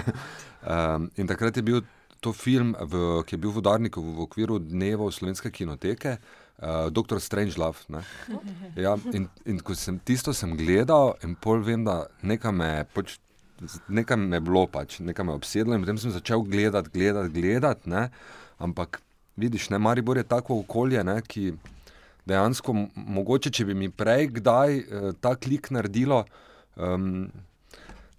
[0.66, 1.82] um, in takrat je bil
[2.20, 6.18] to film, v, ki je bil v Udarniku v, okviru dneva slovenske kinoteke.
[6.56, 7.84] Uh, Doktor Strangelove.
[7.92, 8.02] ne.
[8.86, 13.20] Ja, in, in ko sem tisto sem gledal, in pol vem, da nekaj me, pač,
[13.88, 17.34] nekaj me je bilo, pač, nekaj me je obsedlo, in potem sem začel gledati, gledati,
[17.34, 17.96] gledati.
[18.58, 19.02] Ampak
[19.36, 21.54] vidiš, ne, Maribor je tako okolje, ne, ki
[22.26, 26.26] dejansko, mogoče če bi mi prej kdaj uh, ta klik naredilo.
[26.76, 27.28] Um,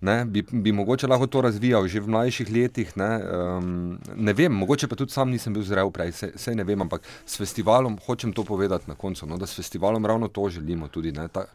[0.00, 2.90] Ne, bi, bi mogoče lahko to razvijal že v mlajših letih.
[3.00, 6.64] Ne, um, ne vem, mogoče pa tudi sam nisem bil zrel prej, se, se ne
[6.68, 10.48] vem, ampak s festivalom hočem to povedati na koncu, no, da s festivalom ravno to
[10.52, 11.12] želimo tudi.
[11.16, 11.46] Ne, ta,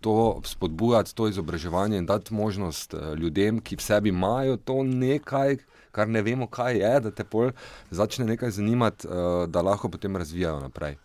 [0.00, 5.56] to spodbujati, to izobraževanje in dati možnost uh, ljudem, ki v sebi imajo to nekaj,
[5.92, 7.50] kar ne vemo, kaj je, da te pol
[7.90, 10.96] začne nekaj zanimati, uh, da lahko potem razvijajo naprej.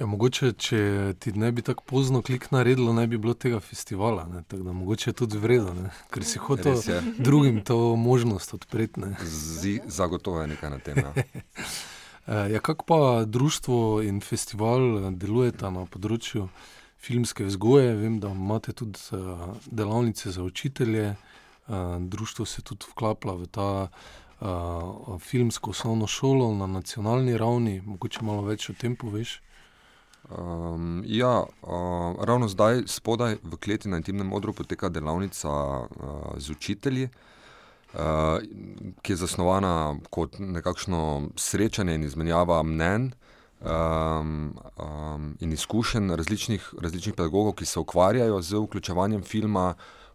[0.00, 0.78] Ja, mogoče, če
[1.20, 4.24] ti ne bi tako pozno klik naredilo, ne bi bilo tega festivala.
[4.32, 4.42] Ne?
[4.48, 5.90] Tako da mogoče je tudi vredno, ne?
[6.10, 6.80] ker si hotel
[7.18, 9.00] drugim to možnost odpreti.
[9.00, 9.16] ne.
[9.60, 10.98] Zi, zagotovo je nekaj na tem.
[10.98, 11.12] Ja.
[12.26, 16.48] Eh, Ja, kako pa društvo in festival eh, delujeta na področju
[17.00, 17.94] filmske vzgoje?
[17.96, 19.16] Vem, da imate tudi eh,
[19.70, 21.16] delavnice za učitelje, eh,
[22.00, 23.88] društvo se tudi vklaplja v ta
[24.40, 27.80] uh, filmsko osnovno šolo na nacionalni ravni.
[27.80, 29.40] Mogoče malo več o tem poveš.
[30.30, 35.86] Um, ja, uh, ravno zdaj, spodaj v kleti na intimnem odru, poteka delavnica uh,
[36.36, 38.38] z učitelji, uh,
[39.02, 43.10] ki je zasnovana kot nekakšno srečanje in izmenjava mnen
[43.60, 49.74] um, um, in izkušenj različnih, različnih pedagogov, ki se ukvarjajo z vključevanjem filma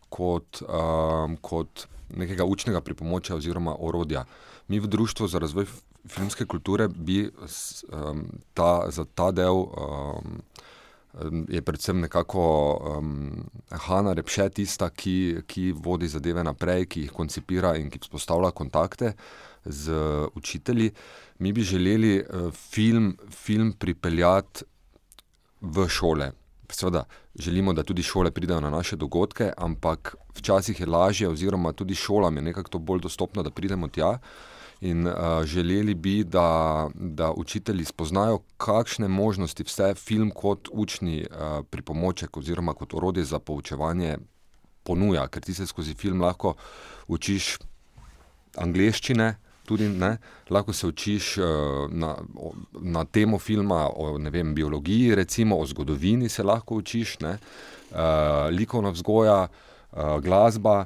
[0.09, 4.25] kot, um, kot nekega učnega pripomočja oziroma orodja.
[4.67, 5.65] Mi v Društvu za razvoj
[6.07, 9.55] filmske kulture bi um, ta, za ta del.
[9.55, 10.41] Um,
[11.47, 12.41] Je predvsem nekako
[12.75, 18.51] um, Hanna Repše tista, ki, ki vodi zadeve naprej, ki jih koncipira in ki vzpostavlja
[18.51, 19.13] kontakte
[19.63, 19.95] z
[20.35, 20.91] učitelji.
[21.39, 24.63] Mi bi želeli uh, film, film pripeljati
[25.61, 26.31] v šole.
[26.71, 27.03] Seveda,
[27.35, 32.35] želimo, da tudi šole pridejo na naše dogodke, ampak včasih je lažje, oziroma tudi šolam
[32.35, 34.19] je nekako bolj dostopno, da pridemo tja.
[34.81, 41.65] In uh, želeli bi, da, da učitelji spoznajo, kakšne možnosti vse film kot učni uh,
[41.69, 44.17] pripomoček oziroma kot orodje za poučevanje
[44.83, 46.53] ponuja, ker ti se skozi film lahko
[47.07, 47.57] učiš
[48.57, 50.17] angleščine, tudi ne,
[50.49, 51.45] lahko se učiš uh,
[51.89, 52.15] na,
[52.81, 57.37] na temo filma o vem, biologiji, recimo o zgodovini se lahko učiš, ne,
[57.91, 57.97] uh,
[58.51, 60.85] likovna vzgoja, uh, glasba.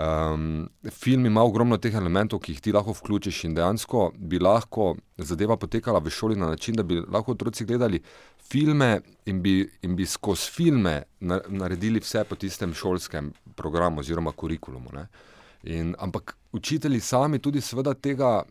[0.00, 4.94] Um, film ima ogromno teh elementov, ki jih ti lahko vključiš, in dejansko bi lahko
[5.18, 8.00] zadeva potekala v šoli na način, da bi lahko otroci gledali
[8.50, 14.90] filme in bi, in bi skozi filme naredili vse po tistem šolskem programu oziroma kurikulumu.
[15.62, 17.60] In, ampak učitelji sami tudi
[18.00, 18.42] tega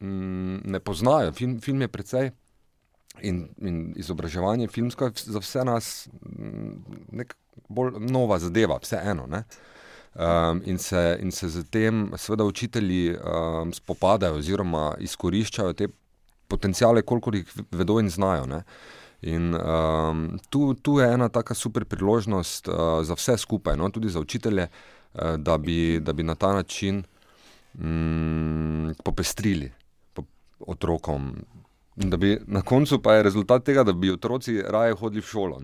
[0.00, 1.32] mm, ne poznajo.
[1.32, 2.30] Film, film je precej
[3.22, 7.34] in, in izobraževanje filmsko za vse nas mm, nek
[7.68, 9.26] bolj nova zadeva, vseeno.
[10.14, 15.88] Um, in, se, in se z tem, seveda, učitelji um, spopadajo oziroma izkoriščajo te
[16.48, 18.46] potencijale, koliko jih vedo in znajo.
[18.46, 18.62] Ne?
[19.22, 23.90] In um, tu, tu je ena taka super priložnost uh, za vse skupaj, no?
[23.90, 24.97] tudi za učitelje, uh,
[25.38, 27.02] da, bi, da bi na ta način
[27.74, 29.72] um, popestrili
[30.14, 30.22] po,
[30.60, 31.44] otrokom
[31.98, 35.60] Da bi na koncu pa je rezultat tega, da bi otroci raje hodili v šolo.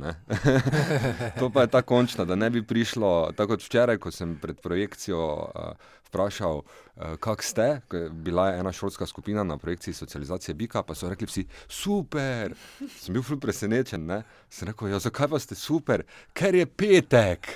[1.39, 4.59] to pa je ta končna, da ne bi prišlo, tako kot včeraj, ko sem pred
[4.61, 7.81] projekcijo uh, vprašal, uh, kak ste.
[8.11, 12.55] Bila je ena šolska skupina na projekciji socializacije Bika, pa so rekli vsi, super.
[12.99, 14.07] Sem bil ful presenečen.
[14.07, 14.23] Ne?
[14.51, 16.03] Sem rekel, ja, zakaj pa ste super?
[16.33, 17.47] Ker je petek,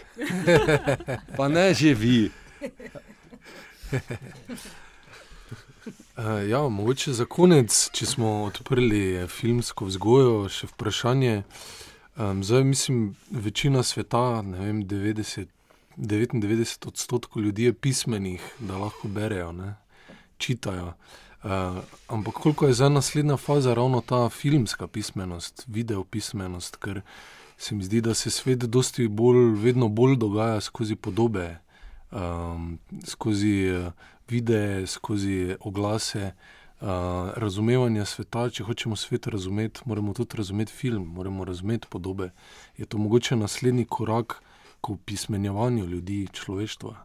[1.38, 2.30] pa ne že vi.
[6.18, 11.44] Uh, ja, mogoče za konec, če smo odprli filmsko vzgojo, še vprašanje.
[12.18, 15.46] Um, zdaj, mislim, večina sveta, ne vem, 90,
[15.94, 19.76] 99 odstotkov ljudi je pismenih, da lahko berejo, ne,
[20.42, 20.96] čitajo.
[21.46, 21.78] Uh,
[22.10, 27.04] ampak koliko je zdaj naslednja faza, ravno ta filmska pismenost, video pismenost, ker
[27.54, 28.66] se mi zdi, da se svet
[29.06, 31.60] bolj, vedno bolj dogaja skozi podobe,
[32.10, 32.72] um,
[33.06, 33.58] skozi.
[33.86, 36.32] Uh, videe, skozi oglase,
[36.80, 36.88] uh,
[37.36, 38.50] razumevanje sveta.
[38.50, 42.30] Če hočemo svet razumeti, moramo tudi razumeti film, moramo razumeti podobe.
[42.76, 44.42] Je to mogoče naslednji korak
[44.80, 46.96] k pismenjevanju ljudi, človeštva?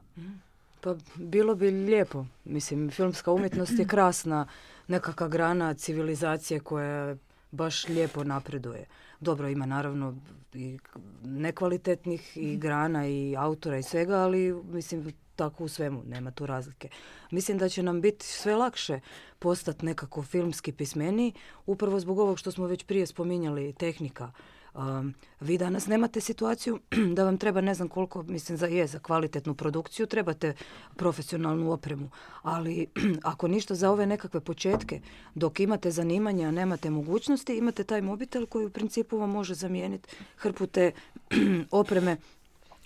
[0.82, 2.26] Pa bilo bi lijepo.
[2.46, 4.48] Mislim, filmska umjetnost je krasna,
[4.88, 7.16] nekakva grana civilizacije koja
[7.52, 8.86] baš lijepo napreduje.
[9.20, 10.16] Dobro, ima naravno
[10.54, 10.78] i
[11.24, 16.90] nekvalitetnih i grana i autora i svega, ali mislim tako u svemu, nema tu razlike.
[17.32, 19.00] Mislim da će nam biti sve lakše
[19.40, 21.34] postati nekako filmski pismeniji,
[21.66, 24.32] upravo zbog ovog što smo već prije spominjali, tehnika.
[24.74, 26.80] Um, vi danas nemate situaciju
[27.16, 30.54] da vam treba ne znam koliko, mislim za je za kvalitetnu produkciju, trebate
[30.96, 32.10] profesionalnu opremu,
[32.42, 32.88] ali
[33.32, 35.02] ako ništa za ove nekakve početke,
[35.36, 40.68] dok imate zanimanja, nemate mogućnosti, imate taj mobitel koji u principu vam može zamijeniti hrpu
[40.68, 40.92] te
[41.72, 42.18] opreme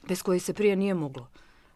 [0.08, 1.28] bez koje se prije nije moglo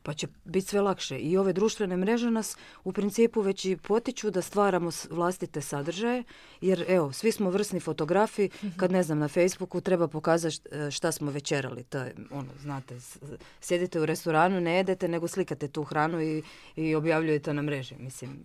[0.04, 1.20] pa će biti sve lakše.
[1.20, 6.24] I ove društvene mreže nas u principu već i potiču da stvaramo vlastite sadržaje,
[6.62, 8.78] jer evo, svi smo vrsni fotografi, mhm.
[8.78, 11.84] kad ne znam, na Facebooku treba pokazati e, šta smo večerali.
[11.84, 12.96] To je, ono, znate,
[13.62, 16.44] sjedite u restoranu, ne jedete, nego slikate tu hranu i,
[16.76, 17.96] i objavljujete na mreži.
[18.00, 18.44] Mislim,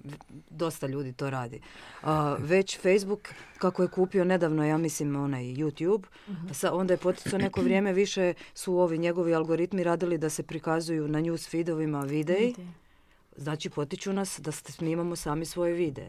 [0.51, 1.61] dosta ljudi to radi.
[2.03, 6.53] A, već Facebook, kako je kupio nedavno, ja mislim, onaj YouTube, mhm.
[6.53, 11.09] sa, onda je poticao neko vrijeme više su ovi njegovi algoritmi radili da se prikazuju
[11.09, 12.55] na news feedovima videi,
[13.37, 16.09] znači potiču nas da snimamo sami svoje videe.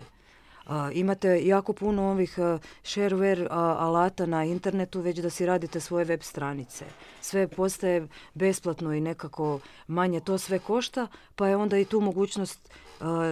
[0.66, 5.80] A, imate jako puno ovih a, shareware a, alata na internetu već da si radite
[5.80, 6.86] svoje web stranice.
[7.22, 12.70] Sve postaje besplatno i nekako manje to sve košta, pa je onda i tu mogućnost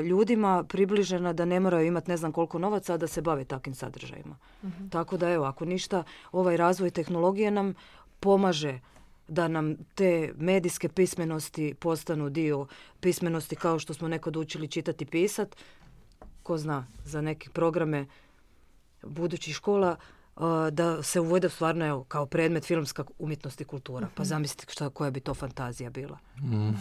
[0.04, 3.76] ljudima približena da ne moraju imati ne znam koliko novaca a da se bave takvim
[3.76, 4.38] sadržajima.
[4.90, 7.74] Tako da evo, ako ništa, ovaj razvoj tehnologije nam
[8.20, 8.80] pomaže
[9.28, 12.68] da nam te medijske pismenosti postanu dio
[13.00, 15.56] pismenosti kao što smo nekad učili čitati i pisat.
[16.44, 18.06] Ko zna, za neke programe
[19.04, 19.96] budućih škola
[20.72, 24.08] da se uvode stvarno evo, kao predmet filmska umjetnost i kultura.
[24.16, 26.18] Pa zamislite šta, koja bi to fantazija bila.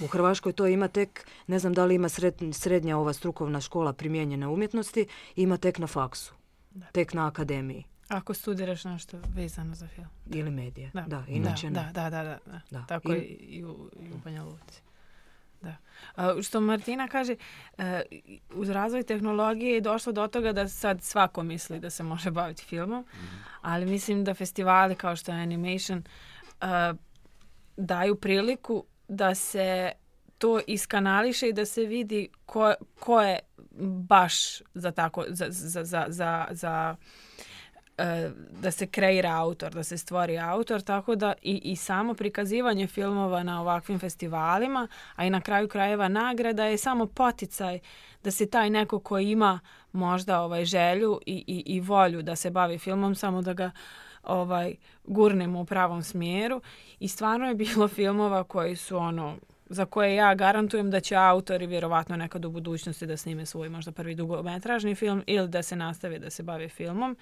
[0.05, 3.93] U Hrvaškoj to ima tek, ne znam da li ima sred- srednja ova strukovna škola
[3.93, 6.35] primijenjene umjetnosti, ima tek na faksu,
[6.93, 7.85] tek na akademiji
[8.15, 10.07] Ako studiraš nešto vezano za film.
[10.27, 10.91] ili medije.
[10.95, 11.93] Da, Da, inače da, ne.
[11.93, 12.61] da, da, da, da.
[12.71, 12.85] Da.
[12.89, 14.83] Tako I- i, u, i u Banja Luci.
[15.62, 15.77] Da.
[16.17, 17.37] A, što Martina kaže,
[17.79, 18.03] e,
[18.51, 22.65] uz razvoj tehnologije je došlo do toga da sad svako misli da se može baviti
[22.65, 23.07] filmom,
[23.61, 26.03] ali mislim da festivali kao što je Animation
[26.61, 26.67] e,
[27.77, 29.93] daju priliku da se
[30.39, 33.39] to iskanališe i da se vidi ko, ko je
[34.09, 34.35] baš
[34.75, 36.97] za tako, za, za, za, za, za
[38.51, 43.43] da se kreira autor, da se stvori autor, tako da i, i samo prikazivanje filmova
[43.43, 47.79] na ovakvim festivalima, a i na kraju krajeva nagrada je samo poticaj
[48.25, 49.61] da se taj neko ko ima
[49.93, 53.71] možda ovaj želju i, i, i volju da se bavi filmom, samo da ga
[54.23, 54.75] ovaj
[55.05, 56.61] gurnemo u pravom smjeru.
[57.01, 59.37] I stvarno je bilo filmova koji su ono
[59.67, 63.93] za koje ja garantujem da će autori vjerovatno nekad u budućnosti da snime svoj možda
[63.93, 67.17] prvi dugometražni film ili da se nastave da se bave filmom.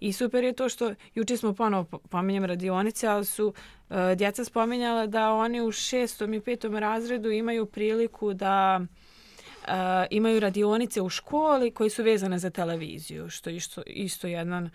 [0.00, 3.54] I super je to što juče smo ponovo po- pominjem radionice, ali su
[3.90, 8.86] e, djeca spominjala da oni u šestom i petom razredu imaju priliku da e,
[10.10, 14.70] imaju radionice u školi koji su vezane za televiziju, što je isto, isto jedan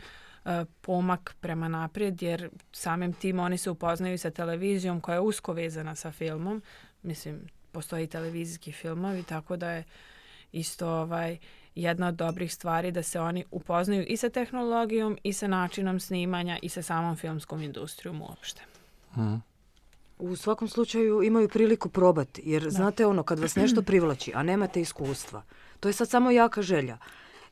[0.45, 5.53] e, pomak prema naprijed, jer samim tim oni se upoznaju sa televizijom koja je usko
[5.53, 6.61] vezana sa filmom.
[7.05, 9.83] Mislim, postoji i televizijski filmovi, tako da je
[10.51, 11.37] isto ovaj,
[11.75, 16.59] jedna od dobrih stvari da se oni upoznaju i sa tehnologijom i sa načinom snimanja
[16.61, 18.61] i sa samom filmskom industrijom uopšte.
[20.17, 24.81] U svakom slučaju imaju priliku probati, jer znate ono, kad vas nešto privlači, a nemate
[24.81, 25.43] iskustva,
[25.79, 26.97] to je sad samo jaka želja.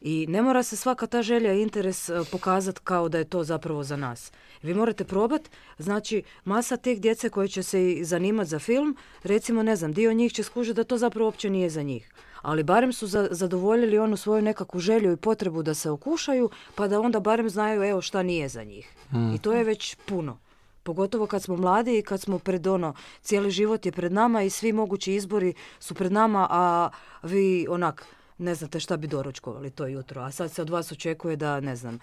[0.05, 3.83] I ne mora se svaka ta želja i interes pokazati kao da je to zapravo
[3.83, 4.31] za nas.
[4.61, 9.63] Vi morate probati, znači masa tih djece koje će se i zanimati za film, recimo
[9.63, 12.13] ne znam, dio njih će skužiti da to zapravo uopće nije za njih.
[12.41, 16.87] Ali barem su za- zadovoljili onu svoju nekakvu želju i potrebu da se okušaju, pa
[16.87, 18.89] da onda barem znaju evo šta nije za njih.
[19.35, 20.37] I to je već puno.
[20.83, 24.49] Pogotovo kad smo mladi i kad smo pred ono, cijeli život je pred nama i
[24.49, 26.89] svi mogući izbori su pred nama, a
[27.23, 28.05] vi onak
[28.43, 30.21] ne znate šta bi doručkovali to jutro.
[30.21, 31.99] A sad se od vas očekuje da, ne znam,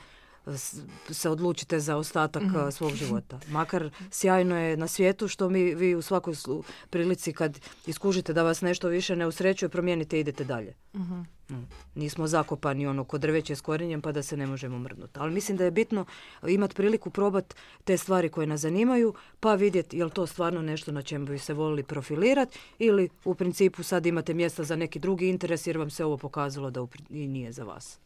[1.11, 3.41] se odlučite za ostatak a, svog života.
[3.49, 8.43] Makar sjajno je na svijetu što mi vi u svakoj slu- prilici kad iskužite da
[8.43, 10.75] vas nešto više ne usrećuje, promijenite i idete dalje.
[10.95, 11.55] Mm.
[11.95, 15.19] Nismo zakopani ono kod drveće s korenjem pa da se ne možemo mrdnuti.
[15.21, 16.05] Ali mislim da je bitno
[16.49, 20.93] imati priliku probati te stvari koje nas zanimaju pa vidjeti je li to stvarno nešto
[20.93, 25.29] na čemu bi se volili profilirati ili u principu sad imate mjesta za neki drugi
[25.29, 27.99] interes jer vam se ovo pokazalo da u pri- i nije za vas.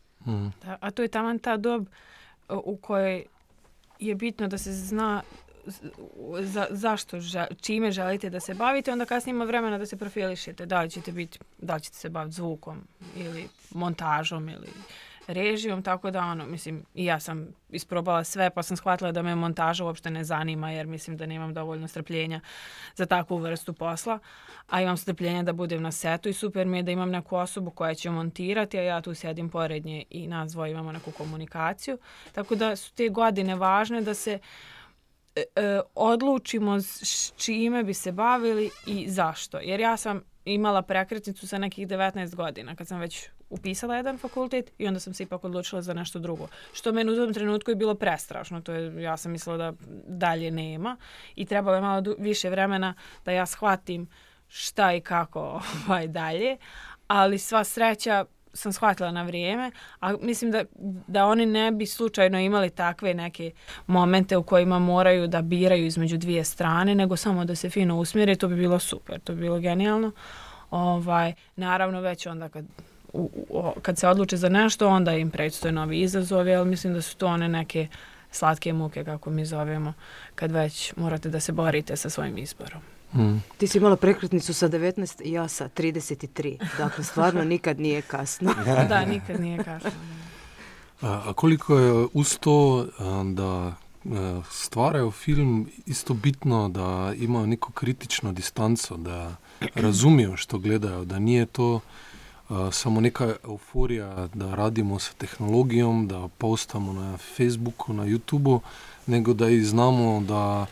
[0.64, 1.86] Da, a to je taman ta dob
[2.48, 3.24] u kojoj
[3.98, 5.22] je bitno da se zna
[6.40, 7.16] za, zašto,
[7.60, 10.66] čime želite da se bavite, onda kasnije ima vremena da se profilišete.
[10.66, 12.80] Da li ćete biti, da li ćete se baviti zvukom
[13.16, 14.68] ili montažom ili
[15.26, 19.34] režijom, tako da ono, mislim, i ja sam isprobala sve, pa sam shvatila da me
[19.34, 22.40] montaža uopšte ne zanima, jer mislim da nemam dovoljno strpljenja
[22.94, 24.18] za takvu vrstu posla,
[24.66, 27.70] a imam strpljenja da budem na setu i super mi je da imam neku osobu
[27.70, 31.98] koja će montirati, a ja tu sjedim pored nje i nas dvoje imamo neku komunikaciju.
[32.32, 34.38] Tako da su te godine važne da se
[35.36, 39.58] e, e, odlučimo s čime bi se bavili i zašto.
[39.58, 44.72] Jer ja sam imala prekretnicu sa nekih 19 godina kad sam već upisala jedan fakultet
[44.78, 46.48] i onda sam se ipak odlučila za nešto drugo.
[46.72, 48.60] Što meni u tom trenutku je bilo prestrašno.
[48.60, 49.72] To je, ja sam mislila da
[50.06, 50.96] dalje nema
[51.36, 52.94] i trebalo je malo više vremena
[53.24, 54.08] da ja shvatim
[54.48, 55.40] šta i kako
[55.88, 56.56] ovaj, dalje.
[57.08, 58.24] Ali sva sreća
[58.54, 60.64] sam shvatila na vrijeme, a mislim da,
[61.06, 63.52] da oni ne bi slučajno imali takve neke
[63.86, 68.36] momente u kojima moraju da biraju između dvije strane, nego samo da se fino usmjere,
[68.36, 70.12] to bi bilo super, to bi bilo genijalno.
[70.70, 72.64] Ovaj, naravno već onda kad,
[73.14, 77.02] u, u- kad se odluče za nešto, onda im predstoje novi izazovi, ali mislim da
[77.02, 77.88] su to one neke
[78.30, 79.92] slatke muke, kako mi zovemo,
[80.34, 82.82] kad već morate da se borite sa svojim izborom.
[83.14, 83.42] Mm.
[83.58, 86.58] Ti si imala prekretnicu sa 19 i ja sa 33.
[86.78, 88.54] Dakle, stvarno nikad nije kasno.
[88.88, 89.90] da, nikad nije kasno.
[91.00, 92.86] A koliko je uz to,
[93.24, 93.72] da
[94.50, 99.36] stvarajo film isto bitno, da imajo neko kritično distanco, da
[99.74, 101.80] razumijo, što gledajo, da ni to
[102.72, 108.60] samo neka euforija, da radimo s tehnologijo, da postamo na Facebooku, na YouTubu,
[109.06, 110.66] nego da jih znamo, da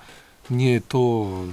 [0.48, 1.46] ni to,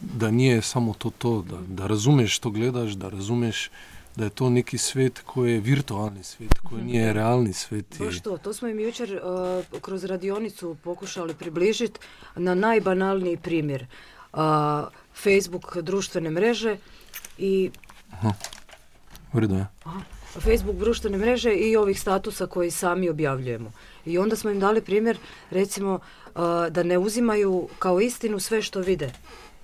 [0.00, 3.70] da ni samo to, to da, da razumeš, što gledaš, da razumeš.
[4.18, 7.86] da je to neki svet koji je virtualni svijet, koji nije realni svijet.
[7.98, 12.00] Baš to, to smo im jučer uh, kroz radionicu pokušali približiti
[12.36, 13.86] na najbanalniji primjer.
[14.32, 14.40] Uh,
[15.14, 16.76] Facebook društvene mreže
[17.38, 17.70] i...
[18.10, 18.32] Aha.
[19.32, 19.66] Vredo je.
[20.32, 23.72] Facebook društvene mreže i ovih statusa koji sami objavljujemo.
[24.04, 25.18] I onda smo im dali primjer,
[25.50, 25.98] recimo,
[26.70, 29.12] da ne uzimaju kao istinu sve što vide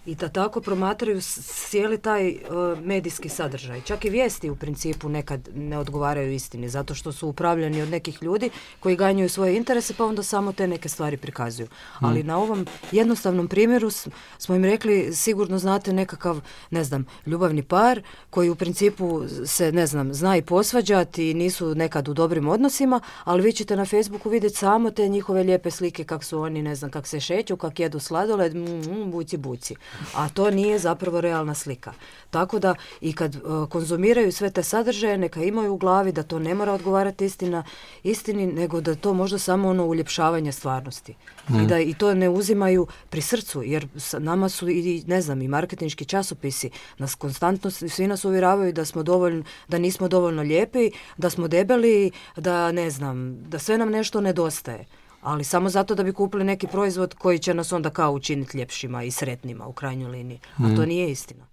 [0.07, 3.81] i da tako promatraju cijeli taj uh, medijski sadržaj.
[3.81, 8.23] Čak i vijesti u principu nekad ne odgovaraju istini, zato što su upravljani od nekih
[8.23, 8.51] ljudi
[8.81, 11.67] koji ganjaju svoje interese, pa onda samo te neke stvari prikazuju.
[11.99, 12.09] Hmm.
[12.09, 13.91] Ali na ovom jednostavnom primjeru
[14.39, 16.41] smo im rekli, sigurno znate nekakav,
[16.71, 21.75] ne znam, ljubavni par koji u principu se, ne znam, zna i posvađati i nisu
[21.75, 26.05] nekad u dobrim odnosima, ali vi ćete na Facebooku vidjeti samo te njihove lijepe slike
[26.05, 29.75] kak su oni, ne znam, kak se šeću, kak jedu sladoled, mm, mm, buci, buci
[30.15, 31.93] a to nije zapravo realna slika.
[32.31, 36.39] Tako da i kad uh, konzumiraju sve te sadržaje, neka imaju u glavi da to
[36.39, 37.65] ne mora odgovarati istina,
[38.03, 41.15] istini, nego da to možda samo ono uljepšavanje stvarnosti.
[41.49, 41.67] I mm.
[41.67, 43.89] da i to ne uzimaju pri srcu, jer
[44.19, 49.03] nama su i, ne znam, i marketinški časopisi nas konstantno, svi nas uvjeravaju da smo
[49.03, 54.21] dovoljno, da nismo dovoljno lijepi, da smo debeli, da ne znam, da sve nam nešto
[54.21, 54.87] nedostaje
[55.25, 59.03] ali samo zato da bi kupili neki proizvod koji će nas onda kao učiniti ljepšima
[59.03, 60.41] i sretnima u krajnjoj liniji.
[60.57, 60.89] A to mm.
[60.89, 61.47] nije istina.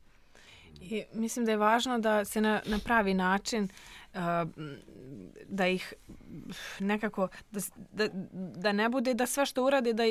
[0.82, 3.68] I mislim da je važno da se na, na pravi način
[5.48, 5.94] da ih
[6.80, 8.08] nekako, da,
[8.56, 10.04] da, ne bude da sve što urade da,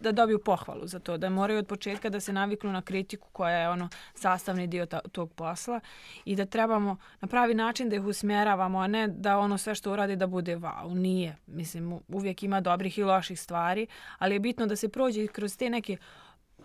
[0.00, 3.56] da dobiju pohvalu za to, da moraju od početka da se naviknu na kritiku koja
[3.56, 5.80] je ono sastavni dio ta, tog posla
[6.24, 9.92] i da trebamo na pravi način da ih usmjeravamo, a ne da ono sve što
[9.92, 11.36] uradi da bude wow, nije.
[11.46, 13.86] Mislim, uvijek ima dobrih i loših stvari,
[14.18, 15.96] ali je bitno da se prođe kroz te neke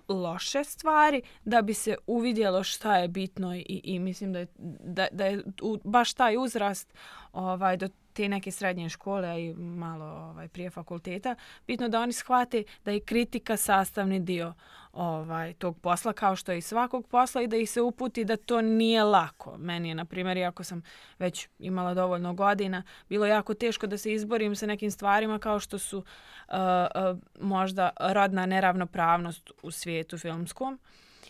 [0.08, 4.48] loše stvari da bi se uvidjelo šta je bitno i, i mislim da je,
[4.84, 6.94] da, da je u, baš taj uzrast
[7.34, 11.36] ovaj, do te neke srednje škole i malo ovaj, prije fakulteta,
[11.68, 14.54] bitno da oni shvate da je kritika sastavni dio
[14.98, 18.38] ovaj, tog posla kao što je i svakog posla i da ih se uputi da
[18.38, 19.58] to nije lako.
[19.58, 20.82] Meni je, na primjer, ako sam
[21.20, 25.80] već imala dovoljno godina, bilo jako teško da se izborim sa nekim stvarima kao što
[25.80, 26.04] su uh,
[26.54, 30.80] uh, možda rodna neravnopravnost u svijetu filmskom,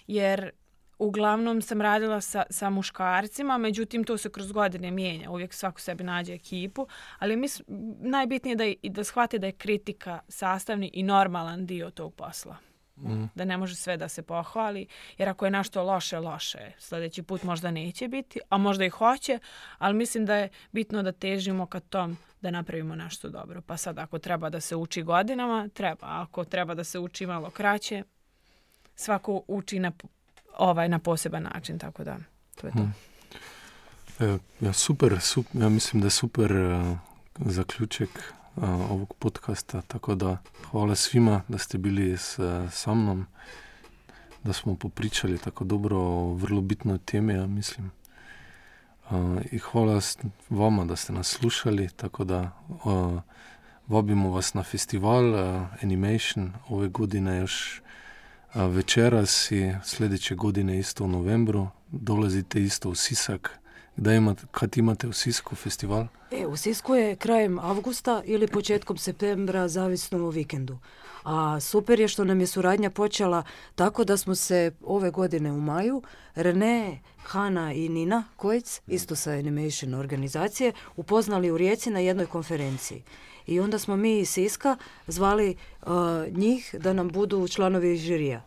[0.08, 0.52] jer
[1.00, 6.04] uglavnom sam radila sa, sa muškarcima, međutim to se kroz godine mijenja, uvijek svako sebi
[6.04, 6.88] nađe ekipu,
[7.20, 7.62] ali mis,
[8.00, 12.58] najbitnije je da, da shvate da je kritika sastavni i normalan dio tog posla.
[12.98, 13.26] Mm.
[13.36, 14.88] Da ne može sve da se pohvali,
[15.18, 16.76] jer ako je našto loše, loše je.
[16.80, 19.40] Sljedeći put možda neće biti, a možda i hoće,
[19.78, 23.62] ali mislim da je bitno da težimo ka tom da napravimo nešto dobro.
[23.62, 26.08] Pa sad ako treba da se uči godinama, treba.
[26.08, 28.04] Ako treba da se uči malo kraće,
[28.96, 29.92] svako uči na
[30.58, 32.18] ovaj na poseban način, tako da
[32.56, 32.80] to je to.
[32.80, 32.94] Hmm.
[34.20, 36.98] E, ja, super, super, ja mislim da je super uh,
[37.36, 40.38] zaključek uh, ovog podcasta, tako da
[40.72, 43.26] hvala svima da ste bili s, uh, sa mnom,
[44.44, 47.92] da smo popričali tako dobro o vrlo bitnoj temi, ja mislim.
[49.10, 50.02] Uh, I hvala
[50.50, 53.22] vama da ste nas slušali, tako da uh,
[53.88, 57.82] vabimo vas na festival uh, Animation ove godine još
[58.54, 63.60] večeras i sljedeće godine isto u novembru dolazite isto u Sisak.
[63.98, 66.08] Da imate, kad imate u Sisku festival?
[66.32, 70.78] E, u Sisku je krajem avgusta ili početkom septembra, zavisno o vikendu.
[71.24, 73.44] A super je što nam je suradnja počela
[73.76, 76.02] tako da smo se ove godine u maju,
[76.36, 83.04] Rene, Hana i Nina Kojc, isto sa Animation organizacije, upoznali u Rijeci na jednoj konferenciji.
[83.48, 84.78] I onda smo mi iz Siska
[85.08, 85.88] zvali uh,
[86.32, 88.44] njih da nam budu članovi žirija.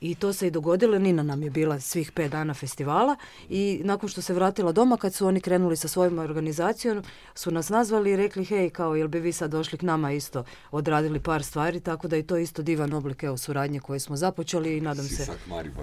[0.00, 3.16] I to se i dogodilo, Nina nam je bila svih pet dana festivala
[3.48, 7.02] i nakon što se vratila doma, kad su oni krenuli sa svojom organizacijom,
[7.34, 10.44] su nas nazvali i rekli, hej, kao, jel bi vi sad došli k nama isto,
[10.70, 14.76] odradili par stvari, tako da je to isto divan oblik, evo, suradnje koje smo započeli
[14.76, 15.26] i nadam se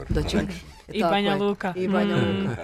[0.09, 0.43] da ćemo...
[0.87, 1.73] I Banja Luka.
[1.75, 2.47] I Banja mm.
[2.49, 2.63] Luka.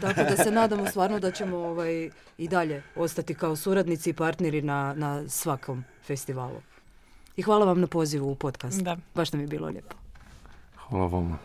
[0.00, 4.62] tako da se nadamo stvarno da ćemo ovaj, i dalje ostati kao suradnici i partneri
[4.62, 6.60] na, na svakom festivalu.
[7.36, 8.82] I hvala vam na pozivu u podcast.
[8.82, 8.96] Da.
[9.14, 10.01] Baš nam je bilo lijepo.
[10.92, 11.38] Olá, vamos.